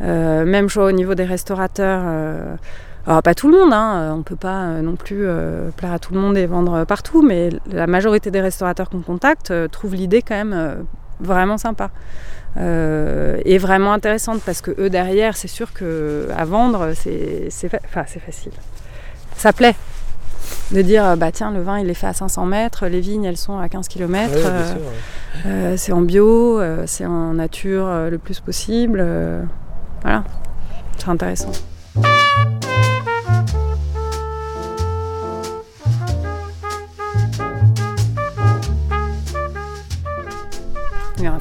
Même 0.00 0.68
choix 0.68 0.86
au 0.86 0.92
niveau 0.92 1.14
des 1.14 1.24
restaurateurs. 1.24 2.58
Euh, 3.06 3.10
alors 3.10 3.22
pas 3.22 3.34
tout 3.34 3.50
le 3.50 3.58
monde, 3.58 3.72
hein, 3.72 4.10
on 4.14 4.18
ne 4.18 4.22
peut 4.22 4.36
pas 4.36 4.62
euh, 4.64 4.82
non 4.82 4.96
plus 4.96 5.26
euh, 5.26 5.70
plaire 5.76 5.92
à 5.92 5.98
tout 5.98 6.14
le 6.14 6.20
monde 6.20 6.36
et 6.36 6.46
vendre 6.46 6.84
partout, 6.84 7.22
mais 7.22 7.50
la 7.70 7.86
majorité 7.86 8.30
des 8.30 8.40
restaurateurs 8.40 8.88
qu'on 8.90 9.00
contacte 9.00 9.50
euh, 9.50 9.68
trouvent 9.68 9.94
l'idée 9.94 10.22
quand 10.22 10.34
même 10.36 10.52
euh, 10.54 10.74
vraiment 11.20 11.58
sympa. 11.58 11.90
Euh, 12.58 13.38
et 13.46 13.56
vraiment 13.56 13.94
intéressante 13.94 14.42
parce 14.44 14.60
que 14.60 14.70
eux 14.78 14.90
derrière, 14.90 15.36
c'est 15.38 15.48
sûr 15.48 15.72
que 15.72 16.28
à 16.36 16.44
vendre, 16.44 16.92
c'est 16.94 17.48
fa- 17.50 18.04
facile. 18.04 18.52
Ça 19.36 19.52
plaît 19.54 19.74
de 20.70 20.82
dire 20.82 21.04
euh, 21.06 21.16
bah 21.16 21.32
tiens 21.32 21.50
le 21.50 21.62
vin 21.62 21.78
il 21.78 21.88
est 21.88 21.94
fait 21.94 22.08
à 22.08 22.12
500 22.12 22.44
mètres, 22.46 22.86
les 22.88 23.00
vignes 23.00 23.24
elles 23.24 23.36
sont 23.38 23.58
à 23.58 23.68
15 23.70 23.88
km, 23.88 24.34
Ouais, 24.34 24.42
ouais. 24.42 24.82
euh, 25.46 25.76
c'est 25.78 25.92
en 25.92 26.02
bio, 26.02 26.60
euh, 26.60 26.82
c'est 26.86 27.06
en 27.06 27.32
nature 27.34 27.86
euh, 27.86 28.10
le 28.10 28.18
plus 28.18 28.40
possible. 28.40 28.98
euh, 29.00 29.42
voilà, 30.02 30.24
c'est 30.98 31.08
intéressant. 31.08 31.52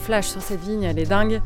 Flash 0.01 0.27
sur 0.27 0.41
cette 0.41 0.61
vigne, 0.61 0.83
elle 0.83 0.99
est 0.99 1.05
dingue. 1.05 1.41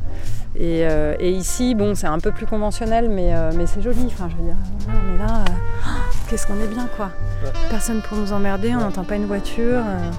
Et, 0.58 0.86
euh, 0.86 1.14
et 1.20 1.30
ici, 1.30 1.74
bon, 1.74 1.94
c'est 1.94 2.06
un 2.06 2.18
peu 2.18 2.32
plus 2.32 2.46
conventionnel, 2.46 3.08
mais, 3.10 3.34
euh, 3.34 3.52
mais 3.54 3.66
c'est 3.66 3.82
joli. 3.82 4.06
Enfin, 4.06 4.28
je 4.30 4.36
veux 4.36 4.44
dire, 4.48 4.56
on 4.88 5.14
est 5.14 5.18
là, 5.18 5.40
euh, 5.40 5.90
qu'est-ce 6.30 6.46
qu'on 6.46 6.58
est 6.60 6.66
bien, 6.66 6.88
quoi. 6.96 7.10
Ouais. 7.44 7.50
Personne 7.70 8.00
pour 8.02 8.16
nous 8.16 8.32
emmerder, 8.32 8.74
on 8.74 8.80
n'entend 8.80 9.04
pas 9.04 9.16
une 9.16 9.26
voiture. 9.26 9.82
euh, 9.84 10.10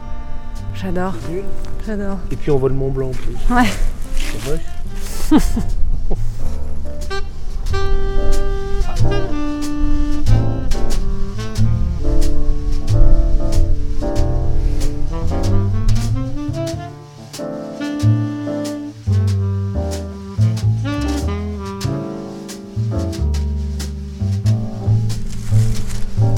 j'adore, 0.75 1.15
j'adore. 1.85 2.17
Et 2.31 2.35
puis 2.35 2.51
on 2.51 2.57
voit 2.57 2.69
le 2.69 2.75
Mont 2.75 2.91
Blanc 2.91 3.07
en 3.07 3.11
plus. 3.11 3.35
Ouais. 3.49 3.67
C'est 4.15 4.49
moche. 4.49 5.41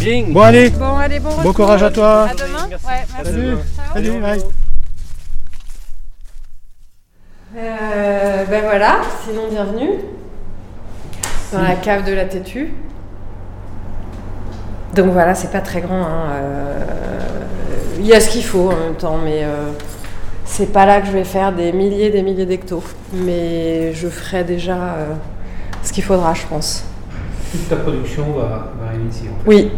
Bon, 0.09 0.41
allez, 0.41 0.71
Bon, 0.71 0.95
allez, 0.97 1.19
bon, 1.19 1.53
courage 1.53 1.83
à 1.83 1.91
toi. 1.91 2.29
À 2.29 2.33
demain. 2.33 2.65
Merci. 2.67 2.85
Ouais, 2.85 2.91
merci. 3.13 3.31
Salut. 3.31 3.57
Salut, 3.93 4.19
bye. 4.19 4.41
Euh, 7.55 8.45
ben 8.45 8.61
voilà, 8.63 9.01
sinon 9.23 9.49
bienvenue 9.51 9.99
dans 11.53 11.61
la 11.61 11.75
cave 11.75 12.05
de 12.05 12.13
la 12.13 12.25
Tétue. 12.25 12.73
Donc 14.95 15.11
voilà, 15.11 15.35
c'est 15.35 15.51
pas 15.51 15.61
très 15.61 15.81
grand. 15.81 16.01
hein, 16.01 16.29
euh, 16.33 16.79
Il 17.99 18.05
y 18.07 18.13
a 18.13 18.19
ce 18.19 18.29
qu'il 18.29 18.43
faut 18.43 18.71
en 18.71 18.77
même 18.77 18.95
temps, 18.95 19.17
mais 19.23 19.43
euh, 19.43 19.69
c'est 20.43 20.73
pas 20.73 20.87
là 20.87 21.01
que 21.01 21.07
je 21.07 21.11
vais 21.11 21.23
faire 21.23 21.51
des 21.53 21.71
milliers 21.71 22.07
et 22.07 22.11
des 22.11 22.23
milliers 22.23 22.47
d'hectos. 22.47 22.83
Mais 23.13 23.93
je 23.93 24.07
ferai 24.07 24.43
déjà 24.43 24.75
euh, 24.95 25.13
ce 25.83 25.93
qu'il 25.93 26.03
faudra, 26.03 26.33
je 26.33 26.47
pense. 26.47 26.83
Toute 27.51 27.69
ta 27.69 27.75
production 27.77 28.23
va, 28.33 28.71
va. 28.79 28.93
En. 28.93 29.47
Oui. 29.47 29.71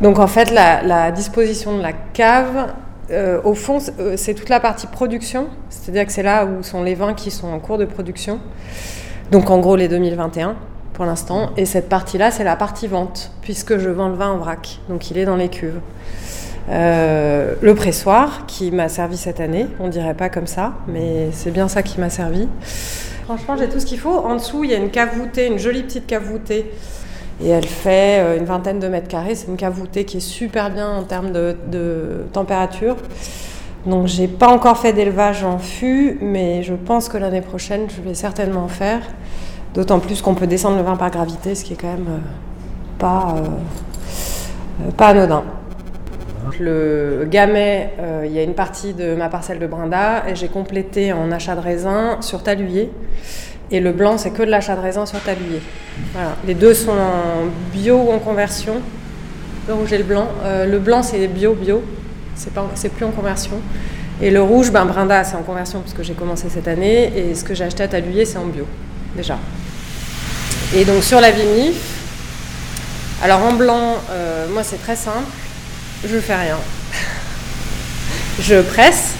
Donc 0.00 0.18
en 0.18 0.26
fait, 0.26 0.50
la, 0.50 1.10
disposition 1.12 1.76
de 1.76 1.82
la 1.82 1.92
cave, 1.92 2.72
euh, 3.10 3.40
au 3.44 3.54
fond, 3.54 3.78
c'est- 3.78 3.98
euh, 4.00 4.16
c'est 4.16 4.34
toute 4.34 4.48
la 4.48 4.60
partie 4.60 4.86
production. 4.86 5.46
C'est-à-dire 5.70 6.06
que 6.06 6.12
c'est 6.12 6.22
là 6.22 6.44
où 6.44 6.62
sont 6.62 6.82
les 6.82 6.94
vins 6.94 7.14
qui 7.14 7.30
sont 7.30 7.48
en 7.48 7.60
cours 7.60 7.78
de 7.78 7.84
production. 7.84 8.40
Donc 9.30 9.50
en 9.50 9.58
gros, 9.60 9.76
les 9.76 9.88
2021 9.88 10.56
pour 10.92 11.04
l'instant. 11.04 11.50
Et 11.56 11.64
cette 11.64 11.88
partie-là, 11.88 12.30
c'est 12.30 12.44
la 12.44 12.56
partie 12.56 12.86
vente, 12.86 13.32
puisque 13.42 13.78
je 13.78 13.88
vends 13.88 14.08
le 14.08 14.14
vin 14.14 14.30
en 14.30 14.38
vrac. 14.38 14.80
Donc 14.88 15.10
il 15.10 15.18
est 15.18 15.24
dans 15.24 15.36
les 15.36 15.48
cuves. 15.48 15.80
Euh, 16.68 17.54
le 17.60 17.74
pressoir 17.74 18.44
qui 18.46 18.70
m'a 18.70 18.88
servi 18.88 19.16
cette 19.16 19.40
année, 19.40 19.66
on 19.80 19.88
dirait 19.88 20.14
pas 20.14 20.28
comme 20.28 20.46
ça, 20.46 20.74
mais 20.86 21.30
c'est 21.32 21.50
bien 21.50 21.68
ça 21.68 21.82
qui 21.82 21.98
m'a 21.98 22.10
servi. 22.10 22.48
Franchement, 23.24 23.56
j'ai 23.56 23.68
tout 23.68 23.78
ce 23.78 23.86
qu'il 23.86 24.00
faut. 24.00 24.16
En 24.16 24.34
dessous, 24.36 24.64
il 24.64 24.70
y 24.70 24.74
a 24.74 24.78
une 24.78 24.90
cave 24.90 25.16
voûtée, 25.16 25.46
une 25.46 25.58
jolie 25.58 25.82
petite 25.82 26.06
cave 26.06 26.24
voûtée. 26.24 26.70
Et 27.40 27.48
elle 27.48 27.66
fait 27.66 28.20
euh, 28.20 28.38
une 28.38 28.44
vingtaine 28.44 28.80
de 28.80 28.88
mètres 28.88 29.08
carrés. 29.08 29.34
C'est 29.34 29.46
une 29.48 29.56
cave 29.56 29.74
voûtée 29.74 30.04
qui 30.04 30.16
est 30.16 30.20
super 30.20 30.70
bien 30.70 30.90
en 30.90 31.04
termes 31.04 31.32
de, 31.32 32.24
température. 32.32 32.96
Donc, 33.86 34.06
j'ai 34.06 34.28
pas 34.28 34.48
encore 34.48 34.78
fait 34.78 34.92
d'élevage 34.92 35.44
en 35.44 35.58
fût, 35.58 36.18
mais 36.20 36.62
je 36.62 36.74
pense 36.74 37.08
que 37.08 37.16
l'année 37.16 37.40
prochaine, 37.40 37.88
je 37.88 38.00
vais 38.00 38.14
certainement 38.14 38.64
en 38.64 38.68
faire. 38.68 39.00
D'autant 39.74 40.00
plus 40.00 40.20
qu'on 40.20 40.34
peut 40.34 40.46
descendre 40.46 40.76
le 40.76 40.82
vin 40.82 40.96
par 40.96 41.10
gravité, 41.10 41.54
ce 41.54 41.64
qui 41.64 41.72
est 41.72 41.76
quand 41.76 41.88
même 41.88 42.06
euh, 42.08 42.18
pas, 42.98 43.34
euh, 43.36 44.90
pas 44.96 45.08
anodin. 45.08 45.44
Le 46.58 47.26
gamay, 47.30 47.90
euh, 47.98 48.24
il 48.26 48.32
y 48.32 48.38
a 48.38 48.42
une 48.42 48.54
partie 48.54 48.92
de 48.92 49.14
ma 49.14 49.28
parcelle 49.28 49.58
de 49.58 49.66
Brinda 49.66 50.24
et 50.28 50.34
j'ai 50.34 50.48
complété 50.48 51.12
en 51.12 51.30
achat 51.30 51.54
de 51.54 51.60
raisin 51.60 52.18
sur 52.20 52.42
taluyer. 52.42 52.90
Et 53.70 53.80
le 53.80 53.92
blanc, 53.92 54.18
c'est 54.18 54.30
que 54.30 54.42
de 54.42 54.50
l'achat 54.50 54.76
de 54.76 54.80
raisin 54.80 55.06
sur 55.06 55.20
taluyer. 55.20 55.62
Voilà. 56.12 56.36
Les 56.46 56.54
deux 56.54 56.74
sont 56.74 56.90
en 56.90 57.46
bio 57.72 57.96
ou 57.96 58.12
en 58.12 58.18
conversion. 58.18 58.74
Le 59.68 59.74
rouge 59.74 59.92
et 59.92 59.98
le 59.98 60.04
blanc. 60.04 60.28
Euh, 60.44 60.66
le 60.66 60.78
blanc, 60.78 61.02
c'est 61.02 61.26
bio, 61.28 61.54
bio. 61.54 61.82
C'est 62.34 62.52
pas, 62.52 62.68
c'est 62.74 62.90
plus 62.90 63.04
en 63.04 63.10
conversion. 63.10 63.60
Et 64.20 64.30
le 64.30 64.42
rouge, 64.42 64.70
ben 64.70 64.84
Brinda, 64.84 65.24
c'est 65.24 65.36
en 65.36 65.42
conversion 65.42 65.80
parce 65.80 65.94
que 65.94 66.02
j'ai 66.02 66.14
commencé 66.14 66.48
cette 66.48 66.68
année. 66.68 67.12
Et 67.16 67.34
ce 67.34 67.44
que 67.44 67.54
j'ai 67.54 67.64
acheté 67.64 67.82
à 67.82 67.88
taluyer, 67.88 68.24
c'est 68.24 68.38
en 68.38 68.46
bio, 68.46 68.66
déjà. 69.16 69.38
Et 70.74 70.84
donc 70.84 71.02
sur 71.02 71.20
la 71.20 71.30
vinif, 71.30 72.02
alors 73.22 73.42
en 73.42 73.52
blanc, 73.52 73.96
euh, 74.10 74.46
moi 74.52 74.62
c'est 74.64 74.80
très 74.82 74.96
simple. 74.96 75.28
Je 76.04 76.18
fais 76.18 76.34
rien. 76.34 76.58
je 78.40 78.60
presse. 78.62 79.10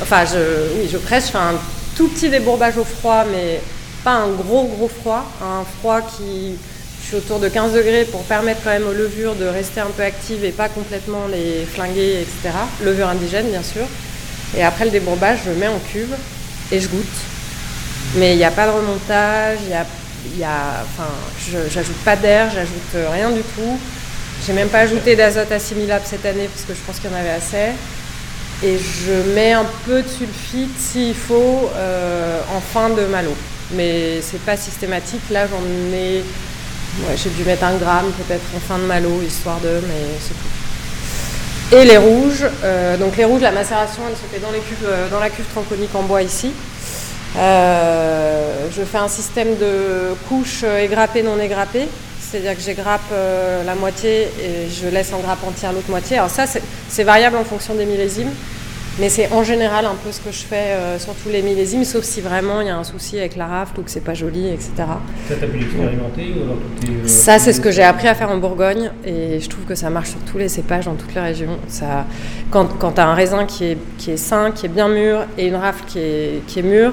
Enfin, 0.00 0.24
je, 0.24 0.78
oui, 0.78 0.88
je 0.90 0.98
presse. 0.98 1.26
Je 1.26 1.32
fais 1.32 1.38
un 1.38 1.54
tout 1.96 2.08
petit 2.08 2.28
débourbage 2.28 2.76
au 2.78 2.84
froid, 2.84 3.24
mais 3.30 3.60
pas 4.04 4.12
un 4.12 4.28
gros 4.28 4.64
gros 4.64 4.88
froid. 4.88 5.24
Un 5.42 5.64
froid 5.78 6.00
qui, 6.02 6.54
je 7.02 7.06
suis 7.06 7.16
autour 7.16 7.40
de 7.40 7.48
15 7.48 7.72
degrés 7.72 8.04
pour 8.04 8.22
permettre 8.22 8.60
quand 8.62 8.70
même 8.70 8.86
aux 8.86 8.92
levures 8.92 9.34
de 9.34 9.46
rester 9.46 9.80
un 9.80 9.90
peu 9.96 10.02
actives 10.02 10.44
et 10.44 10.52
pas 10.52 10.68
complètement 10.68 11.26
les 11.30 11.66
flinguer, 11.66 12.20
etc. 12.20 12.54
Levure 12.84 13.08
indigène, 13.08 13.48
bien 13.50 13.62
sûr. 13.62 13.84
Et 14.56 14.62
après 14.62 14.84
le 14.84 14.92
débourbage, 14.92 15.40
je 15.46 15.50
mets 15.50 15.68
en 15.68 15.80
cuve 15.90 16.14
et 16.70 16.80
je 16.80 16.88
goûte. 16.88 17.04
Mais 18.16 18.34
il 18.34 18.36
n'y 18.36 18.44
a 18.44 18.52
pas 18.52 18.66
de 18.66 18.72
remontage, 18.72 19.58
il 19.64 19.70
y 19.70 19.74
a, 19.74 19.84
y 20.38 20.44
a, 20.44 20.84
enfin, 20.84 21.10
j'ajoute 21.68 21.96
pas 22.04 22.14
d'air, 22.14 22.50
j'ajoute 22.54 23.10
rien 23.12 23.30
du 23.30 23.42
tout. 23.42 23.78
J'ai 24.46 24.52
même 24.52 24.68
pas 24.68 24.80
ajouté 24.80 25.16
d'azote 25.16 25.50
assimilable 25.52 26.04
cette 26.06 26.26
année 26.26 26.48
parce 26.52 26.66
que 26.66 26.74
je 26.74 26.80
pense 26.86 26.98
qu'il 26.98 27.10
y 27.10 27.14
en 27.14 27.16
avait 27.16 27.30
assez. 27.30 27.72
Et 28.62 28.78
je 28.78 29.34
mets 29.34 29.52
un 29.52 29.66
peu 29.84 30.02
de 30.02 30.08
sulfite 30.08 30.78
s'il 30.78 31.14
faut 31.14 31.70
euh, 31.74 32.40
en 32.54 32.60
fin 32.60 32.90
de 32.90 33.04
malo. 33.06 33.34
Mais 33.72 34.20
c'est 34.22 34.40
pas 34.40 34.56
systématique. 34.56 35.22
Là, 35.30 35.46
j'en 35.46 35.62
ai. 35.94 36.22
j'ai 37.16 37.30
dû 37.30 37.42
mettre 37.44 37.64
un 37.64 37.76
gramme 37.76 38.12
peut-être 38.12 38.44
en 38.56 38.60
fin 38.60 38.78
de 38.78 38.84
malo, 38.84 39.22
histoire 39.26 39.58
de, 39.60 39.80
mais 39.86 40.18
c'est 40.20 40.34
tout. 40.34 41.76
Et 41.76 41.84
les 41.84 41.96
rouges, 41.96 42.46
euh, 42.62 42.96
donc 42.96 43.16
les 43.16 43.24
rouges, 43.24 43.42
la 43.42 43.50
macération, 43.50 44.02
elle 44.08 44.16
se 44.16 44.22
fait 44.32 44.38
dans, 44.38 44.52
euh, 44.52 45.08
dans 45.08 45.20
la 45.20 45.30
cuve 45.30 45.46
tronconique 45.46 45.94
en 45.94 46.02
bois 46.02 46.22
ici. 46.22 46.52
Je 47.36 48.82
fais 48.84 48.98
un 48.98 49.08
système 49.08 49.56
de 49.58 50.14
couches 50.28 50.62
égrappées, 50.62 51.22
non 51.22 51.38
égrappées. 51.40 51.88
C'est-à-dire 52.34 52.56
que 52.56 52.62
j'égrappe 52.62 53.00
euh, 53.12 53.62
la 53.62 53.76
moitié 53.76 54.22
et 54.24 54.68
je 54.68 54.88
laisse 54.88 55.12
en 55.12 55.20
grappe 55.20 55.44
entière 55.46 55.72
l'autre 55.72 55.88
moitié. 55.88 56.16
Alors 56.18 56.30
ça, 56.30 56.46
c'est- 56.48 57.04
variable 57.04 57.36
en 57.36 57.44
fonction 57.44 57.74
des 57.76 57.84
millésimes. 57.86 58.30
Mais 58.98 59.08
c'est 59.08 59.30
en 59.32 59.42
général 59.44 59.84
un 59.86 59.94
peu 60.04 60.10
ce 60.10 60.18
que 60.20 60.32
je 60.32 60.42
fais 60.44 60.72
euh, 60.72 60.98
sur 60.98 61.14
tous 61.14 61.28
les 61.28 61.42
millésimes, 61.42 61.84
sauf 61.84 62.02
si 62.04 62.20
vraiment 62.20 62.60
il 62.60 62.66
y 62.68 62.70
a 62.70 62.76
un 62.76 62.82
souci 62.84 63.18
avec 63.18 63.36
la 63.36 63.46
rafle 63.46 63.78
ou 63.80 63.82
que 63.84 63.90
c'est 63.90 64.00
pas 64.04 64.14
joli, 64.14 64.48
etc. 64.48 64.70
Ça, 65.28 65.34
t'as 65.40 65.46
pu 65.46 65.58
l'expérimenter 65.58 66.34
euh, 66.38 67.06
Ça, 67.06 67.38
c'est 67.40 67.52
ce 67.52 67.60
que 67.60 67.70
j'ai 67.72 67.82
appris 67.84 68.06
à 68.08 68.14
faire 68.16 68.30
en 68.30 68.38
Bourgogne 68.38 68.90
et 69.04 69.38
je 69.40 69.48
trouve 69.48 69.64
que 69.64 69.74
ça 69.76 69.90
marche 69.90 70.10
sur 70.10 70.20
tous 70.20 70.38
les 70.38 70.48
cépages 70.48 70.84
dans 70.86 70.94
toutes 70.94 71.14
les 71.14 71.20
régions. 71.20 71.56
Ça, 71.68 72.04
quand 72.50 72.66
quand 72.80 72.92
tu 72.92 73.00
as 73.00 73.06
un 73.06 73.14
raisin 73.14 73.46
qui 73.46 73.64
est, 73.66 73.78
qui 73.98 74.10
est 74.12 74.16
sain, 74.16 74.50
qui 74.52 74.66
est 74.66 74.68
bien 74.68 74.88
mûr 74.88 75.24
et 75.38 75.46
une 75.48 75.56
rafle 75.56 75.84
qui 75.86 75.98
est, 76.00 76.42
qui 76.48 76.60
est 76.60 76.62
mûre, 76.62 76.92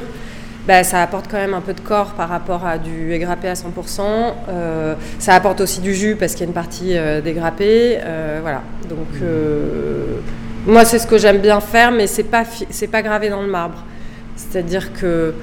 bah, 0.67 0.83
ça 0.83 1.01
apporte 1.01 1.25
quand 1.29 1.37
même 1.37 1.53
un 1.53 1.61
peu 1.61 1.73
de 1.73 1.79
corps 1.79 2.13
par 2.13 2.29
rapport 2.29 2.65
à 2.65 2.77
du 2.77 3.13
égrappé 3.13 3.47
à 3.47 3.53
100%. 3.53 4.01
Euh, 4.49 4.95
ça 5.17 5.33
apporte 5.33 5.61
aussi 5.61 5.81
du 5.81 5.95
jus 5.95 6.15
parce 6.15 6.33
qu'il 6.33 6.41
y 6.41 6.43
a 6.43 6.47
une 6.47 6.53
partie 6.53 6.97
euh, 6.97 7.19
dégrappée. 7.21 7.97
Euh, 8.03 8.39
voilà. 8.41 8.61
Donc, 8.87 9.07
euh, 9.21 10.19
moi, 10.67 10.85
c'est 10.85 10.99
ce 10.99 11.07
que 11.07 11.17
j'aime 11.17 11.39
bien 11.39 11.59
faire, 11.61 11.91
mais 11.91 12.05
c'est 12.05 12.23
pas, 12.23 12.43
c'est 12.69 12.87
pas 12.87 13.01
gravé 13.01 13.29
dans 13.29 13.41
le 13.41 13.47
marbre. 13.47 13.83
C'est-à-dire 14.35 14.93
que 14.93 15.33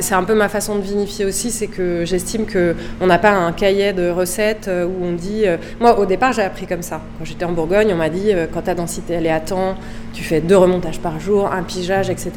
C'est 0.00 0.14
un 0.14 0.24
peu 0.24 0.34
ma 0.34 0.48
façon 0.48 0.74
de 0.74 0.80
vinifier 0.80 1.24
aussi, 1.24 1.52
c'est 1.52 1.68
que 1.68 2.04
j'estime 2.04 2.46
que 2.46 2.74
on 3.00 3.06
n'a 3.06 3.18
pas 3.18 3.30
un 3.30 3.52
cahier 3.52 3.92
de 3.92 4.10
recettes 4.10 4.66
euh, 4.66 4.84
où 4.84 5.04
on 5.04 5.12
dit. 5.12 5.42
euh, 5.46 5.56
Moi, 5.78 6.00
au 6.00 6.04
départ, 6.04 6.32
j'ai 6.32 6.42
appris 6.42 6.66
comme 6.66 6.82
ça. 6.82 7.00
Quand 7.16 7.24
j'étais 7.24 7.44
en 7.44 7.52
Bourgogne, 7.52 7.92
on 7.92 7.96
m'a 7.96 8.08
dit 8.08 8.32
euh, 8.32 8.46
quand 8.52 8.62
ta 8.62 8.74
densité 8.74 9.14
elle 9.14 9.26
est 9.26 9.30
à 9.30 9.38
temps, 9.38 9.76
tu 10.14 10.24
fais 10.24 10.40
deux 10.40 10.56
remontages 10.56 10.98
par 10.98 11.20
jour, 11.20 11.48
un 11.52 11.62
pigeage, 11.62 12.10
etc. 12.10 12.32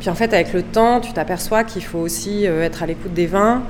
Puis 0.00 0.08
en 0.08 0.14
fait, 0.14 0.32
avec 0.32 0.54
le 0.54 0.62
temps, 0.62 1.00
tu 1.00 1.12
t'aperçois 1.12 1.62
qu'il 1.62 1.84
faut 1.84 1.98
aussi 1.98 2.46
être 2.46 2.82
à 2.82 2.86
l'écoute 2.86 3.12
des 3.12 3.26
vins. 3.26 3.62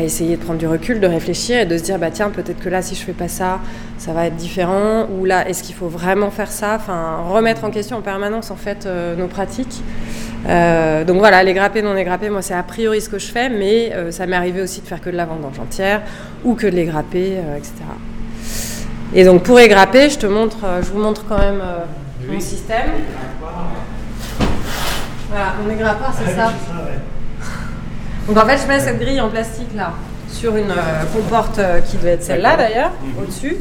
essayer 0.00 0.36
de 0.36 0.42
prendre 0.42 0.58
du 0.58 0.68
recul, 0.68 1.00
de 1.00 1.06
réfléchir 1.06 1.58
et 1.58 1.66
de 1.66 1.76
se 1.76 1.82
dire 1.82 1.98
bah 1.98 2.10
tiens 2.10 2.30
peut-être 2.30 2.58
que 2.58 2.70
là 2.70 2.80
si 2.80 2.94
je 2.94 3.02
fais 3.02 3.12
pas 3.12 3.28
ça 3.28 3.60
ça 3.98 4.14
va 4.14 4.24
être 4.26 4.36
différent 4.36 5.06
ou 5.10 5.26
là 5.26 5.46
est-ce 5.46 5.62
qu'il 5.62 5.74
faut 5.74 5.88
vraiment 5.88 6.30
faire 6.30 6.50
ça? 6.50 6.76
Enfin 6.76 7.18
remettre 7.28 7.64
en 7.64 7.70
question 7.70 7.98
en 7.98 8.00
permanence 8.00 8.50
en 8.50 8.56
fait 8.56 8.88
nos 9.18 9.26
pratiques 9.26 9.82
Euh, 10.46 11.04
donc 11.04 11.18
voilà 11.18 11.42
les 11.42 11.52
grappés 11.52 11.82
non 11.82 11.94
les 11.94 12.04
grappés 12.04 12.30
moi 12.30 12.42
c'est 12.42 12.54
a 12.54 12.62
priori 12.62 13.00
ce 13.00 13.08
que 13.08 13.18
je 13.18 13.26
fais 13.26 13.48
mais 13.48 13.92
euh, 13.92 14.12
ça 14.12 14.24
m'est 14.24 14.36
arrivé 14.36 14.62
aussi 14.62 14.80
de 14.80 14.86
faire 14.86 15.00
que 15.00 15.10
de 15.10 15.16
la 15.16 15.26
vendange 15.26 15.58
entière 15.58 16.02
ou 16.44 16.54
que 16.54 16.68
de 16.68 16.76
les 16.76 16.84
grapper 16.84 17.38
euh, 17.38 17.56
etc 17.56 17.72
et 19.14 19.24
donc 19.24 19.42
pour 19.42 19.58
les 19.58 19.66
grapper 19.66 20.08
je 20.08 20.16
te 20.16 20.26
montre 20.26 20.58
je 20.80 20.90
vous 20.90 21.00
montre 21.00 21.24
quand 21.28 21.38
même 21.38 21.60
mon 22.30 22.40
système. 22.40 22.90
Voilà 25.30 25.54
mon 25.62 25.70
égrappeur 25.70 26.12
c'est 26.16 26.34
ça. 26.34 26.52
donc 28.26 28.36
en 28.36 28.46
fait, 28.46 28.58
je 28.58 28.66
mets 28.68 28.80
cette 28.80 28.98
grille 28.98 29.20
en 29.20 29.28
plastique 29.28 29.74
là 29.74 29.92
sur 30.30 30.56
une 30.56 30.74
comporte 31.14 31.60
qui 31.86 31.96
devait 31.96 32.12
être 32.12 32.22
celle-là 32.22 32.56
d'ailleurs, 32.56 32.90
au-dessus, 33.20 33.56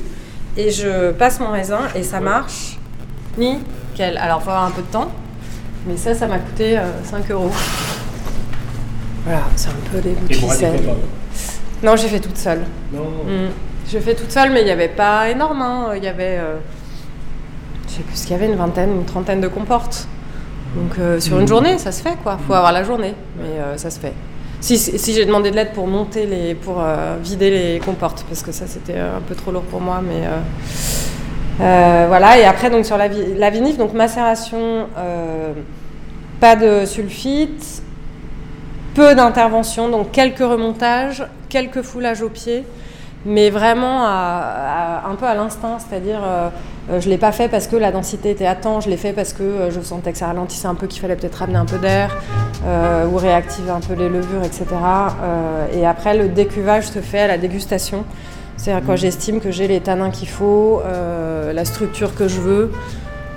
et 0.57 0.69
je 0.69 1.11
passe 1.11 1.39
mon 1.39 1.49
raisin 1.49 1.79
et 1.95 2.03
ça 2.03 2.19
marche. 2.19 2.77
Nickel. 3.37 4.17
Alors, 4.17 4.39
il 4.41 4.43
faut 4.43 4.49
avoir 4.49 4.65
un 4.65 4.71
peu 4.71 4.81
de 4.81 4.87
temps, 4.87 5.11
mais 5.87 5.97
ça, 5.97 6.13
ça 6.13 6.27
m'a 6.27 6.39
coûté 6.39 6.77
euh, 6.77 6.83
5 7.03 7.31
euros. 7.31 7.51
Voilà, 9.25 9.41
c'est 9.55 9.69
un 9.69 9.91
peu 9.91 9.99
des 9.99 10.11
bouts 10.11 10.27
de 10.27 11.85
Non, 11.85 11.95
j'ai 11.95 12.07
fait 12.07 12.19
toute 12.19 12.37
seule. 12.37 12.61
Non. 12.93 13.03
Mm. 13.25 13.49
J'ai 13.89 13.99
fait 14.01 14.15
toute 14.15 14.31
seule, 14.31 14.51
mais 14.51 14.61
il 14.61 14.65
n'y 14.65 14.71
avait 14.71 14.87
pas 14.89 15.29
énorme. 15.29 15.61
hein. 15.61 15.91
Il 15.95 16.03
y 16.03 16.07
avait, 16.07 16.37
euh, 16.39 16.55
je 17.87 17.93
sais 17.93 18.01
plus 18.03 18.15
ce 18.15 18.23
qu'il 18.23 18.31
y 18.31 18.35
avait, 18.35 18.47
une 18.47 18.57
vingtaine, 18.57 18.91
une 18.91 19.05
trentaine 19.05 19.41
de 19.41 19.47
comportes. 19.47 20.07
Donc 20.75 20.99
euh, 20.99 21.19
sur 21.19 21.39
une 21.39 21.47
journée, 21.47 21.77
ça 21.77 21.91
se 21.91 22.01
fait 22.01 22.15
quoi. 22.21 22.37
Faut 22.45 22.53
avoir 22.53 22.71
la 22.73 22.83
journée, 22.83 23.15
mais 23.39 23.59
euh, 23.59 23.77
ça 23.77 23.89
se 23.89 23.99
fait. 23.99 24.13
Si, 24.59 24.77
si 24.77 25.13
j'ai 25.13 25.25
demandé 25.25 25.51
de 25.51 25.55
l'aide 25.55 25.71
pour 25.71 25.87
monter 25.87 26.25
les, 26.25 26.55
pour 26.55 26.81
euh, 26.81 27.15
vider 27.23 27.49
les 27.49 27.79
comportes, 27.79 28.25
parce 28.27 28.41
que 28.43 28.51
ça 28.51 28.65
c'était 28.67 28.95
euh, 28.97 29.17
un 29.17 29.21
peu 29.21 29.35
trop 29.35 29.51
lourd 29.51 29.63
pour 29.63 29.79
moi, 29.81 30.01
mais 30.05 30.25
euh, 30.25 30.39
euh, 31.61 32.05
voilà. 32.07 32.37
Et 32.39 32.43
après 32.45 32.69
donc 32.69 32.85
sur 32.85 32.97
la, 32.97 33.07
la 33.07 33.49
vinif, 33.49 33.77
donc 33.77 33.93
macération, 33.93 34.87
euh, 34.97 35.53
pas 36.39 36.55
de 36.55 36.85
sulfite, 36.85 37.81
peu 38.93 39.15
d'intervention, 39.15 39.89
donc 39.89 40.11
quelques 40.11 40.39
remontages, 40.39 41.25
quelques 41.49 41.81
foulages 41.81 42.21
au 42.21 42.29
pied, 42.29 42.63
mais 43.25 43.49
vraiment 43.49 44.03
à- 44.03 45.01
à- 45.05 45.09
un 45.09 45.15
peu 45.15 45.25
à 45.25 45.33
l'instinct, 45.35 45.77
c'est-à-dire 45.79 46.19
euh, 46.23 46.49
euh, 46.89 47.01
je 47.01 47.05
ne 47.07 47.11
l'ai 47.11 47.17
pas 47.17 47.31
fait 47.31 47.49
parce 47.49 47.67
que 47.67 47.75
la 47.75 47.91
densité 47.91 48.29
était 48.31 48.45
à 48.45 48.55
temps, 48.55 48.79
je 48.79 48.89
l'ai 48.89 48.97
fait 48.97 49.13
parce 49.13 49.33
que 49.33 49.43
euh, 49.43 49.71
je 49.71 49.81
sentais 49.81 50.11
que 50.11 50.17
ça 50.17 50.27
ralentissait 50.27 50.67
un 50.67 50.75
peu, 50.75 50.87
qu'il 50.87 51.01
fallait 51.01 51.15
peut-être 51.15 51.35
ramener 51.35 51.57
un 51.57 51.65
peu 51.65 51.77
d'air 51.77 52.15
euh, 52.65 53.05
ou 53.07 53.17
réactiver 53.17 53.71
un 53.71 53.79
peu 53.81 53.93
les 53.93 54.09
levures, 54.09 54.43
etc. 54.43 54.65
Et 55.73 55.85
après, 55.85 56.15
le 56.17 56.29
décuvage 56.29 56.87
se 56.87 56.99
fait 56.99 57.19
à 57.21 57.27
la 57.27 57.37
dégustation. 57.37 58.05
C'est-à-dire 58.55 58.83
quand 58.87 58.95
j'estime 58.95 59.39
que 59.41 59.51
j'ai 59.51 59.67
les 59.67 59.81
tanins 59.81 60.09
qu'il 60.09 60.27
faut, 60.29 60.81
la 61.53 61.65
structure 61.65 62.15
que 62.15 62.27
je 62.27 62.39
veux, 62.41 62.71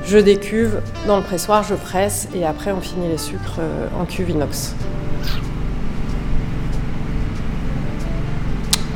je 0.04 0.18
décuve 0.18 0.80
dans 1.06 1.16
le 1.16 1.22
pressoir, 1.22 1.62
je 1.62 1.74
presse 1.74 2.28
et 2.34 2.44
après 2.44 2.72
on 2.72 2.80
finit 2.80 3.08
les 3.08 3.18
sucres 3.18 3.58
euh, 3.58 3.88
en 3.98 4.04
cuve 4.04 4.30
inox. 4.30 4.74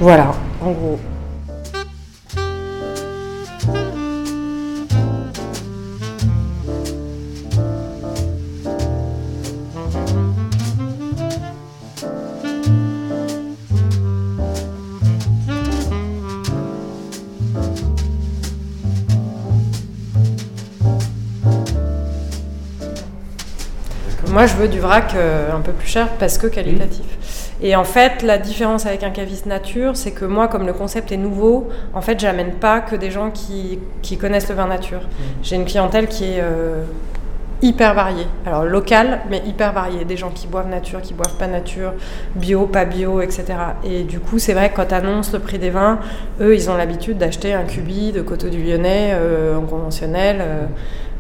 Voilà, 0.00 0.32
en 0.60 0.72
gros. 0.72 0.98
Moi, 24.30 24.46
je 24.46 24.54
veux 24.56 24.68
du 24.68 24.80
vrac 24.80 25.14
euh, 25.14 25.52
un 25.52 25.60
peu 25.60 25.72
plus 25.72 25.88
cher 25.88 26.08
parce 26.18 26.38
que 26.38 26.46
qualitatif. 26.46 27.04
Et 27.62 27.76
en 27.76 27.84
fait, 27.84 28.22
la 28.22 28.38
différence 28.38 28.84
avec 28.86 29.02
un 29.04 29.10
caviste 29.10 29.46
nature, 29.46 29.96
c'est 29.96 30.10
que 30.10 30.24
moi, 30.24 30.48
comme 30.48 30.66
le 30.66 30.72
concept 30.72 31.12
est 31.12 31.16
nouveau, 31.16 31.68
en 31.92 32.00
fait, 32.00 32.18
j'amène 32.18 32.52
pas 32.54 32.80
que 32.80 32.96
des 32.96 33.10
gens 33.10 33.30
qui, 33.30 33.78
qui 34.02 34.18
connaissent 34.18 34.48
le 34.48 34.54
vin 34.54 34.66
nature. 34.66 35.00
J'ai 35.42 35.56
une 35.56 35.64
clientèle 35.64 36.08
qui 36.08 36.24
est 36.24 36.40
euh, 36.40 36.82
hyper 37.62 37.94
variée. 37.94 38.26
Alors 38.44 38.64
locale, 38.64 39.20
mais 39.30 39.42
hyper 39.46 39.72
variée. 39.72 40.04
Des 40.04 40.16
gens 40.16 40.30
qui 40.30 40.46
boivent 40.46 40.68
nature, 40.68 41.00
qui 41.00 41.14
boivent 41.14 41.36
pas 41.38 41.46
nature, 41.46 41.92
bio, 42.34 42.66
pas 42.66 42.84
bio, 42.84 43.20
etc. 43.20 43.44
Et 43.84 44.02
du 44.02 44.20
coup, 44.20 44.38
c'est 44.38 44.52
vrai 44.52 44.70
que 44.70 44.76
quand 44.76 44.86
tu 44.86 44.94
annonces 44.94 45.32
le 45.32 45.38
prix 45.38 45.58
des 45.58 45.70
vins, 45.70 46.00
eux, 46.40 46.54
ils 46.54 46.68
ont 46.70 46.76
l'habitude 46.76 47.18
d'acheter 47.18 47.54
un 47.54 47.64
cubi 47.64 48.12
de 48.12 48.20
Coteau 48.20 48.48
du 48.48 48.62
Lyonnais 48.62 49.12
euh, 49.14 49.56
en 49.56 49.62
conventionnel. 49.62 50.42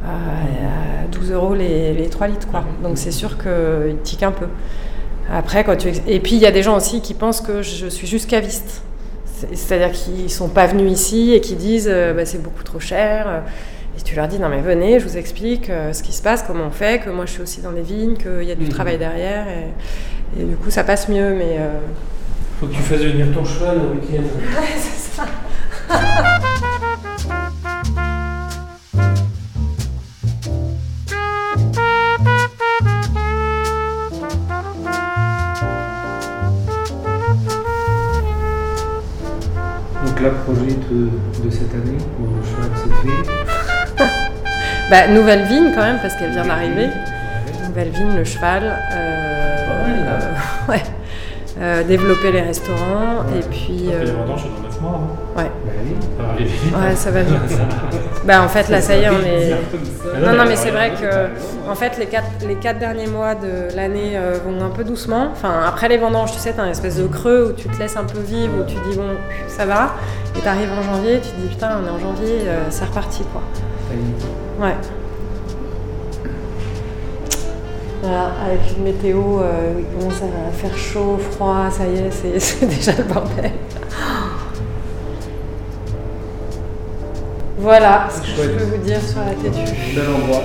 À 0.04 1.06
12 1.10 1.32
euros 1.32 1.54
les, 1.54 1.92
les 1.94 2.08
3 2.08 2.26
litres. 2.28 2.48
Quoi. 2.48 2.64
Donc 2.82 2.98
c'est 2.98 3.10
sûr 3.12 3.36
qu'ils 3.38 3.96
tiquent 4.02 4.22
un 4.24 4.32
peu. 4.32 4.46
Après, 5.32 5.64
quand 5.64 5.76
tu... 5.76 5.88
Et 6.06 6.20
puis 6.20 6.32
il 6.36 6.40
y 6.40 6.46
a 6.46 6.50
des 6.50 6.62
gens 6.62 6.76
aussi 6.76 7.00
qui 7.00 7.14
pensent 7.14 7.40
que 7.40 7.62
je 7.62 7.86
suis 7.86 8.06
juste 8.06 8.28
caviste. 8.28 8.82
C'est- 9.24 9.54
C'est-à-dire 9.56 9.92
qu'ils 9.92 10.30
sont 10.30 10.48
pas 10.48 10.66
venus 10.66 10.92
ici 10.92 11.32
et 11.32 11.40
qui 11.40 11.54
disent 11.56 11.88
euh, 11.90 12.12
Bah, 12.14 12.26
c'est 12.26 12.42
beaucoup 12.42 12.62
trop 12.62 12.80
cher. 12.80 13.42
Et 13.96 14.02
tu 14.02 14.16
leur 14.16 14.26
dis 14.28 14.38
non 14.40 14.48
mais 14.48 14.60
venez, 14.60 14.98
je 14.98 15.06
vous 15.06 15.16
explique 15.16 15.70
euh, 15.70 15.92
ce 15.92 16.02
qui 16.02 16.12
se 16.12 16.20
passe, 16.20 16.42
comment 16.42 16.64
on 16.66 16.70
fait, 16.72 17.00
que 17.00 17.10
moi 17.10 17.26
je 17.26 17.30
suis 17.32 17.42
aussi 17.42 17.60
dans 17.62 17.70
les 17.70 17.82
vignes, 17.82 18.16
qu'il 18.16 18.42
y 18.42 18.50
a 18.50 18.56
du 18.56 18.68
travail 18.68 18.98
derrière. 18.98 19.46
Et, 19.48 20.40
et 20.40 20.44
du 20.44 20.56
coup 20.56 20.70
ça 20.70 20.82
passe 20.84 21.08
mieux. 21.08 21.32
Mais 21.34 21.56
euh, 21.58 21.78
Faut 22.60 22.66
que 22.66 22.72
tu 22.74 22.82
fasses 22.82 23.00
venir 23.00 23.26
ton 23.32 23.44
cheval 23.44 23.78
le 23.78 24.00
week-end. 24.00 24.22
c'est 24.76 25.16
ça. 25.16 25.24
là, 40.24 40.30
projet 40.44 40.76
de, 40.90 41.44
de 41.44 41.50
cette 41.50 41.72
année, 41.74 41.98
où 42.18 42.24
le 42.36 42.42
cheval 42.44 42.70
s'est 42.76 42.94
fait. 43.02 44.04
Bah, 44.90 45.08
nouvelle 45.08 45.44
vigne 45.44 45.72
quand 45.74 45.82
même 45.82 45.98
parce 46.00 46.14
qu'elle 46.16 46.30
vient 46.30 46.46
d'arriver. 46.46 46.88
Nouvelle 47.68 47.90
vigne, 47.90 48.16
le 48.16 48.24
cheval. 48.24 48.62
euh, 48.92 49.56
ouais. 50.68 50.82
Euh, 51.60 51.84
développer 51.84 52.32
les 52.32 52.40
restaurants 52.42 53.24
et 53.36 53.42
puis. 53.48 53.86
Euh, 53.92 54.04
les 54.84 54.92
vendanges, 54.92 54.92
c'est 54.92 54.92
dans 54.92 54.92
9 54.92 54.92
mois. 54.92 55.00
hein. 55.36 55.42
ouais. 55.42 55.50
Bah 55.66 55.72
oui. 55.84 55.94
Ça 56.16 56.22
va 56.22 56.34
vite. 56.42 56.74
Ouais, 56.74 56.96
ça 56.96 57.10
va 57.10 57.22
vite. 57.22 57.58
bah 58.24 58.42
en 58.42 58.48
fait 58.48 58.68
là 58.70 58.80
ça 58.80 58.96
y 58.96 59.02
est 59.02 59.08
on 59.10 59.20
est. 59.20 59.50
Non 60.20 60.32
non 60.36 60.44
mais 60.48 60.56
c'est 60.56 60.70
vrai 60.70 60.92
que 60.92 61.70
en 61.70 61.74
fait 61.74 61.98
les 61.98 62.06
quatre, 62.06 62.26
les 62.46 62.54
quatre 62.56 62.78
derniers 62.78 63.06
mois 63.06 63.34
de 63.34 63.74
l'année 63.76 64.12
euh, 64.16 64.38
vont 64.44 64.64
un 64.64 64.70
peu 64.70 64.84
doucement. 64.84 65.28
Enfin 65.32 65.52
après 65.66 65.88
les 65.88 65.98
vendanges 65.98 66.32
tu 66.32 66.38
sais 66.38 66.52
t'as 66.52 66.62
un 66.62 66.70
espèce 66.70 66.96
de 66.96 67.06
creux 67.06 67.50
où 67.50 67.52
tu 67.52 67.68
te 67.68 67.78
laisses 67.78 67.96
un 67.96 68.04
peu 68.04 68.20
vivre 68.20 68.52
où 68.60 68.64
tu 68.64 68.76
dis 68.88 68.96
bon 68.96 69.08
ça 69.48 69.66
va 69.66 69.94
et 70.36 70.40
t'arrives 70.40 70.70
en 70.72 70.82
janvier 70.82 71.20
tu 71.20 71.30
te 71.30 71.40
dis 71.40 71.48
putain 71.48 71.78
on 71.82 71.86
est 71.86 71.90
en 71.90 71.98
janvier 71.98 72.42
euh, 72.46 72.64
c'est 72.70 72.84
reparti 72.86 73.22
quoi. 73.32 73.42
Ouais. 74.66 74.74
Voilà, 78.02 78.32
avec 78.46 78.60
une 78.76 78.84
météo, 78.84 79.40
euh, 79.40 79.72
il 79.78 79.98
commence 79.98 80.20
à 80.20 80.52
faire 80.52 80.76
chaud, 80.76 81.18
froid, 81.30 81.68
ça 81.70 81.84
y 81.86 81.96
est, 81.96 82.38
c'est 82.38 82.66
déjà 82.66 82.92
le 82.98 83.04
bordel. 83.04 83.50
Voilà 87.64 88.08
ce 88.10 88.20
que 88.20 88.42
je 88.42 88.58
peux 88.58 88.64
vous 88.64 88.76
dire 88.76 89.00
sur 89.00 89.20
la 89.20 89.32
têtue. 89.32 89.72
Bel 89.94 90.04
endroit. 90.06 90.42